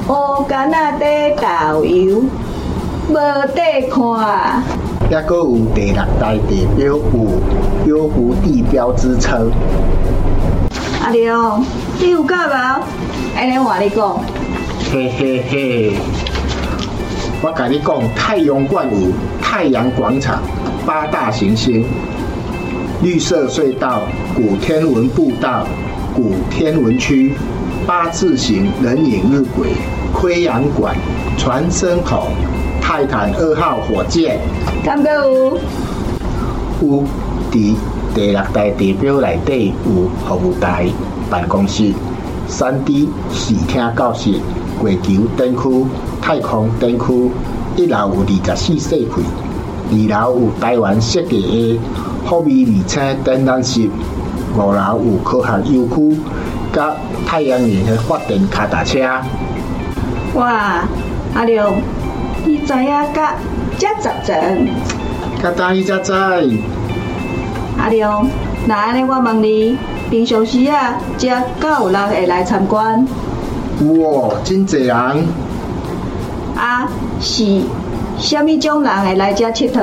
[0.08, 2.22] 乌干仔底豆油，
[3.08, 4.62] 无得看。
[5.12, 7.00] 还阁有第六代地标，有
[7.84, 9.50] 标湖地标之称。
[11.02, 11.60] 阿廖，
[11.98, 12.84] 你有教无？
[13.36, 14.20] 安尼话你讲。
[14.92, 15.92] 嘿嘿嘿，
[17.42, 19.08] 我甲你讲，太阳馆有
[19.42, 20.40] 太阳广场、
[20.86, 21.84] 八大行星。
[23.02, 24.02] 绿色隧道、
[24.36, 25.66] 古天文步道、
[26.14, 27.34] 古天文区、
[27.84, 29.70] 八字形人影日轨、
[30.14, 30.94] 窥阳馆、
[31.36, 32.28] 传声筒、
[32.92, 34.40] 泰坦二号火箭。
[34.84, 35.56] 敢阁有？
[36.82, 37.04] 有，
[37.48, 37.76] 伫
[38.12, 40.88] 第六代地标内底有服务台、
[41.30, 41.92] 办公室、
[42.48, 44.32] 三 D 视听教室、
[44.82, 45.86] 月球灯区、
[46.20, 47.30] 太空灯区。
[47.76, 51.80] 一楼有二十四世纪，二楼有台湾设计的。
[52.24, 53.88] 好味而且展览室，
[54.56, 56.18] 五楼有科学园区，
[56.72, 56.92] 甲
[57.24, 58.98] 太阳能的发电脚踏车。
[60.34, 60.82] 哇，
[61.34, 61.72] 阿良，
[62.46, 63.34] 你知影甲
[63.78, 64.68] 遮十层？
[65.42, 66.12] 甲当伊才知。
[67.78, 68.26] 阿良，
[68.66, 69.76] 那安尼我问你，
[70.10, 71.28] 平常时啊，遮
[71.58, 73.06] 敢有人会来参观？
[73.80, 74.96] 有哦，真济人。
[76.56, 76.88] 啊，
[77.20, 77.62] 是
[78.18, 79.80] 虾米种人会来遮佚佗？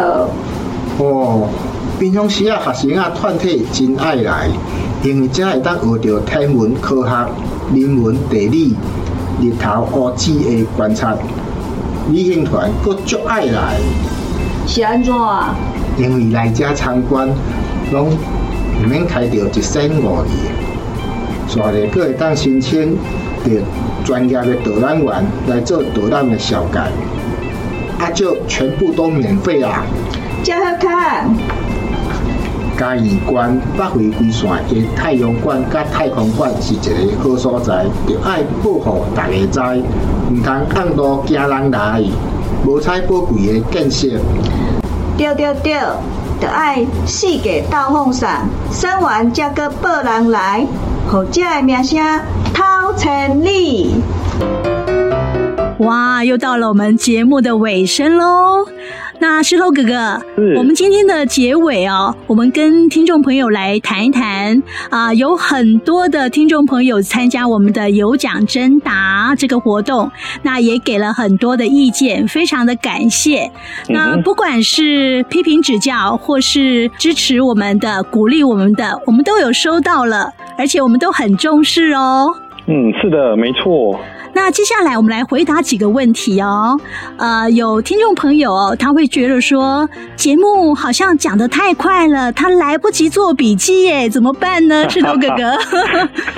[1.00, 1.48] 哦。
[2.00, 4.48] 平常时啊，学生啊团体真爱来，
[5.04, 7.28] 因为这会当学到天文、科学、
[7.74, 8.76] 人文、地理、
[9.42, 11.18] 日头、乌子的观察。
[12.10, 13.76] 旅行团佫足爱来，
[14.66, 15.54] 是安怎啊？
[15.98, 17.28] 因为来遮参观，
[17.92, 20.30] 拢毋免开着一千五哩，
[21.50, 22.96] 煞个佫会当申请
[23.44, 23.62] 着
[24.06, 26.90] 专业的导览员来做导览的小改，
[28.00, 29.84] 啊，就全部都免费啦。
[30.44, 31.30] 真好看。
[32.78, 39.84] 嘉义县北回归线的太阳馆甲太空馆是一个好所在，就爱保护大家知，
[40.32, 42.04] 毋通暗路惊人来，
[42.66, 44.08] 无采宝贵的建设。
[45.18, 45.74] 对对对，
[46.40, 50.68] 就爱四界斗风扇，生完才阁报人来，
[51.10, 52.00] 互这个名声
[52.54, 53.96] 透千里。
[55.80, 58.68] 哇，又到了我们节目的尾声喽。
[59.20, 60.22] 那石头哥哥，
[60.56, 70.12] 我们今天的结尾哦，我们跟听众朋友来谈一谈啊，有很多的听众朋友参加我们的有奖征答这个活动，
[70.44, 73.52] 那也给了很多的意见，非常的感谢。
[73.90, 82.36] 那不管是批评指教，或是支持我们的、鼓励我们的，我们都有收到了，而且我们都很重视哦。
[82.68, 84.00] 嗯，是的，没错。
[84.38, 86.80] 那接下来我们来回答几个问题哦。
[87.18, 94.88] 呃，有听众朋友哦，他会觉得说节目好像讲的太快了，他来不及做笔记耶，怎么办呢？
[94.88, 95.58] 石头哥哥。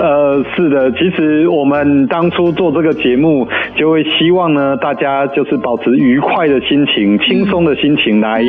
[0.02, 3.46] 呃，是的，其实我们当初做这个节目，
[3.76, 8.42] 就会希望呢，大家就是保持愉快的心情、轻松的心情来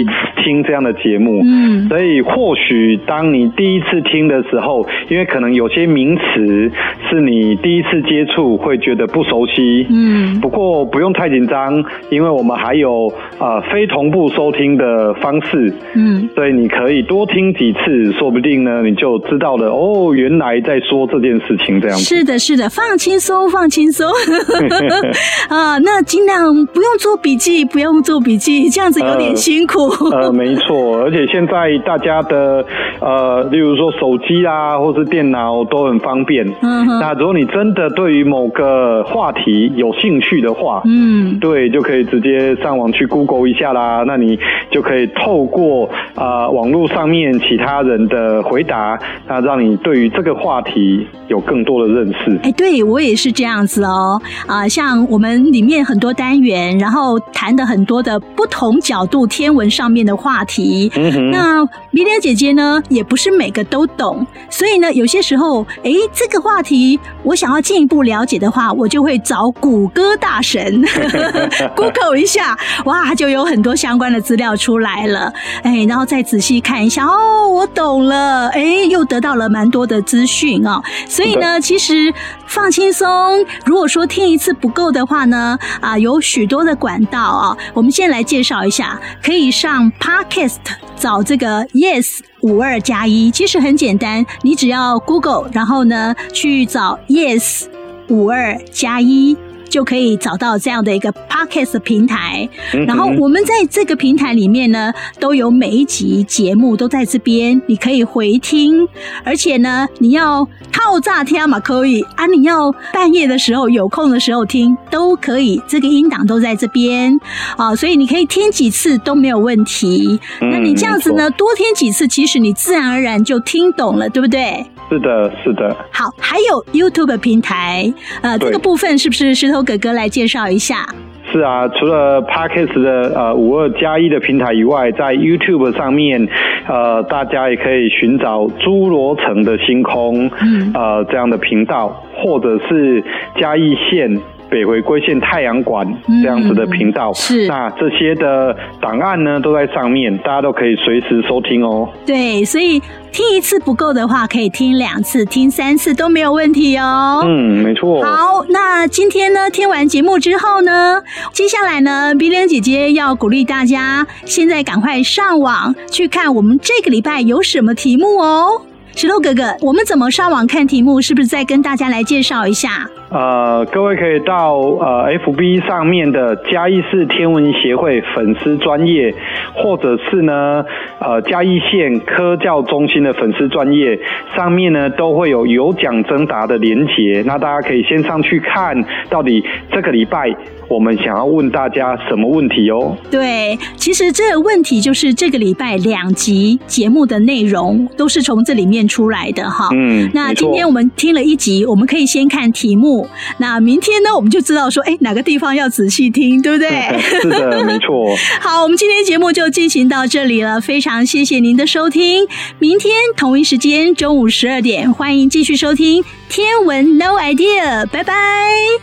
[0.46, 1.42] 听这样的节目。
[1.44, 1.90] 嗯。
[1.90, 6.72] 所以或许当你第一次听的时候，因为可能有些名词
[7.10, 9.41] 是你第一次接触，会觉得不熟
[9.90, 15.74] 嗯，不过不用太紧张，因为我们还有呃非同步收听的方式。
[15.96, 22.04] 嗯，所以你可以多听几次，说不定呢你就知道了哦，原来在说这件事情这样子。
[22.04, 24.10] 是的，是的，放轻松， 放轻松。
[25.50, 29.90] 啊，那尽量不用做笔记，不用做笔记，这样子有点辛苦。
[30.12, 32.66] 呃，呃没错，而且现在大家的
[33.02, 36.48] 呃，例如说手机啊，或是电脑都很方便。
[36.62, 36.88] 嗯。
[37.00, 44.06] 那如果你真的对于某个话题有兴趣的话，嗯，对，就可以直接上网去 Google 一下啦。
[44.08, 44.40] 那你
[44.72, 48.98] 就可以透过啊、呃、网络上面其他人的回答，
[49.28, 52.40] 那让你对于这个话题有更多的认识。
[52.44, 54.22] 哎，对，我也是这样子哦。
[54.48, 60.90] 啊、呃，像我们里面很多单元，然后谈的很多的不同角度天文上面的话题。
[60.96, 61.32] 嗯哼。
[61.32, 61.62] 那
[61.92, 70.84] 米莲姐姐呢，也不是每个都懂，所以呢，有些时候，哎，这个话题我想要进一步了解的话，我就会找谷歌大神，
[71.76, 75.32] Google 一下，哇，就有很多相关的资料出来了。
[75.64, 80.82] 哎，然后再仔细看一下，哦，我懂了，哎，又得到了蛮多的资讯哦。
[81.08, 82.14] 所以呢，其实
[82.46, 90.58] 放轻松，如果说听一次不够的话呢，啊，有许多的管道啊，我们先来介绍一下，可以上 Podcast
[90.96, 97.66] 找这个 Yes 五二加一，其实很简单，你只要 Google，然后呢去找 Yes
[98.12, 99.36] 五二加一。
[99.72, 102.50] 就可以找到这样的一个 podcast 平台，
[102.86, 108.86] 然后我们在这个平台里面呢，都有每一集节目都在这边，你可以回听，
[109.24, 117.18] 而且呢，你要套炸天嘛可以啊，你要半夜的时候有空的时候听都可以，这个音档都在这边
[117.56, 120.20] 啊，所以你可以听几次都没有问题。
[120.42, 124.66] 那你这样子呢，多听几次，其实你自然而然就听懂了，对不对？
[124.92, 125.74] 是的，是的。
[125.90, 127.90] 好，还有 YouTube 平台，
[128.22, 130.86] 呃，这个部分是不是石头哥哥来介绍一下？
[131.32, 136.28] 是啊，除了 Podcast 的呃五二加一的平台以外，在 YouTube 上面，
[136.68, 143.02] 呃，大家也可以寻找侏罗城的星空，嗯，呃，这样的频道，或者是
[143.40, 144.20] 嘉义县。
[144.52, 145.88] 北回归线太阳馆
[146.22, 151.88] 这样子的频道，嗯，是那这些的档案呢都在上面，大家都可以随时收听哦。
[152.06, 152.82] 对，所以
[153.12, 157.22] 听一次不够的话，可以听两次、听三次都没有问题哦。
[157.26, 158.02] 嗯，没错。
[158.02, 161.04] 好，那今天呢，听完节目之后呢，
[161.34, 168.62] 接下来呢，B 莲姐姐要鼓励大家，现在赶快上网去看我们这个礼拜有什么题目哦。
[168.96, 171.02] 石头哥哥，我们怎么上网看题目？
[171.02, 172.90] 是不是再跟大家来介绍一下？
[173.12, 179.14] 呃，各位可以到呃 FB 上面的嘉义市天文协会粉丝专业，
[179.54, 180.64] 或者是呢
[181.00, 184.00] 呃嘉义县科教中心的粉丝专业
[184.34, 189.44] 上面呢都会有有奖征答的连结，那大家可以先上去看，到底
[189.74, 190.34] 这个礼拜
[190.70, 192.96] 我们想要问大家什么问题哦？
[193.12, 199.68] 对，其实这个问题就是这个礼拜两集节目的内容都是从这里面出来的哈。
[199.74, 203.01] 嗯，那今天我们听了一集，我们可以先看题目。
[203.38, 206.70] 那明天呢，我们就知道说，哎，哪个地方要仔细听，对不对？
[207.22, 208.16] 是的，没错。
[208.40, 212.28] 好，我们今天节目就进行到这里了，非常谢谢您的收听。
[212.60, 218.14] 明天同一时间中午十二点，欢迎继续收听《天文 No Idea》，拜拜，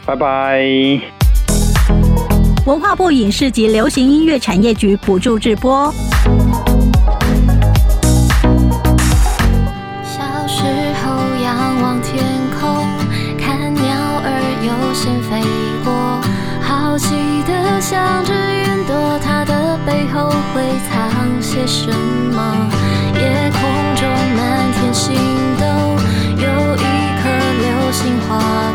[0.06, 1.00] 拜拜。
[2.66, 5.92] 文化部影视及流行音乐产业局补助直播。
[21.58, 22.70] 些什么？
[23.18, 23.60] 夜空
[23.96, 25.16] 中满天星
[25.58, 25.66] 斗，
[26.36, 26.78] 有一
[27.20, 27.28] 颗
[27.58, 28.67] 流星划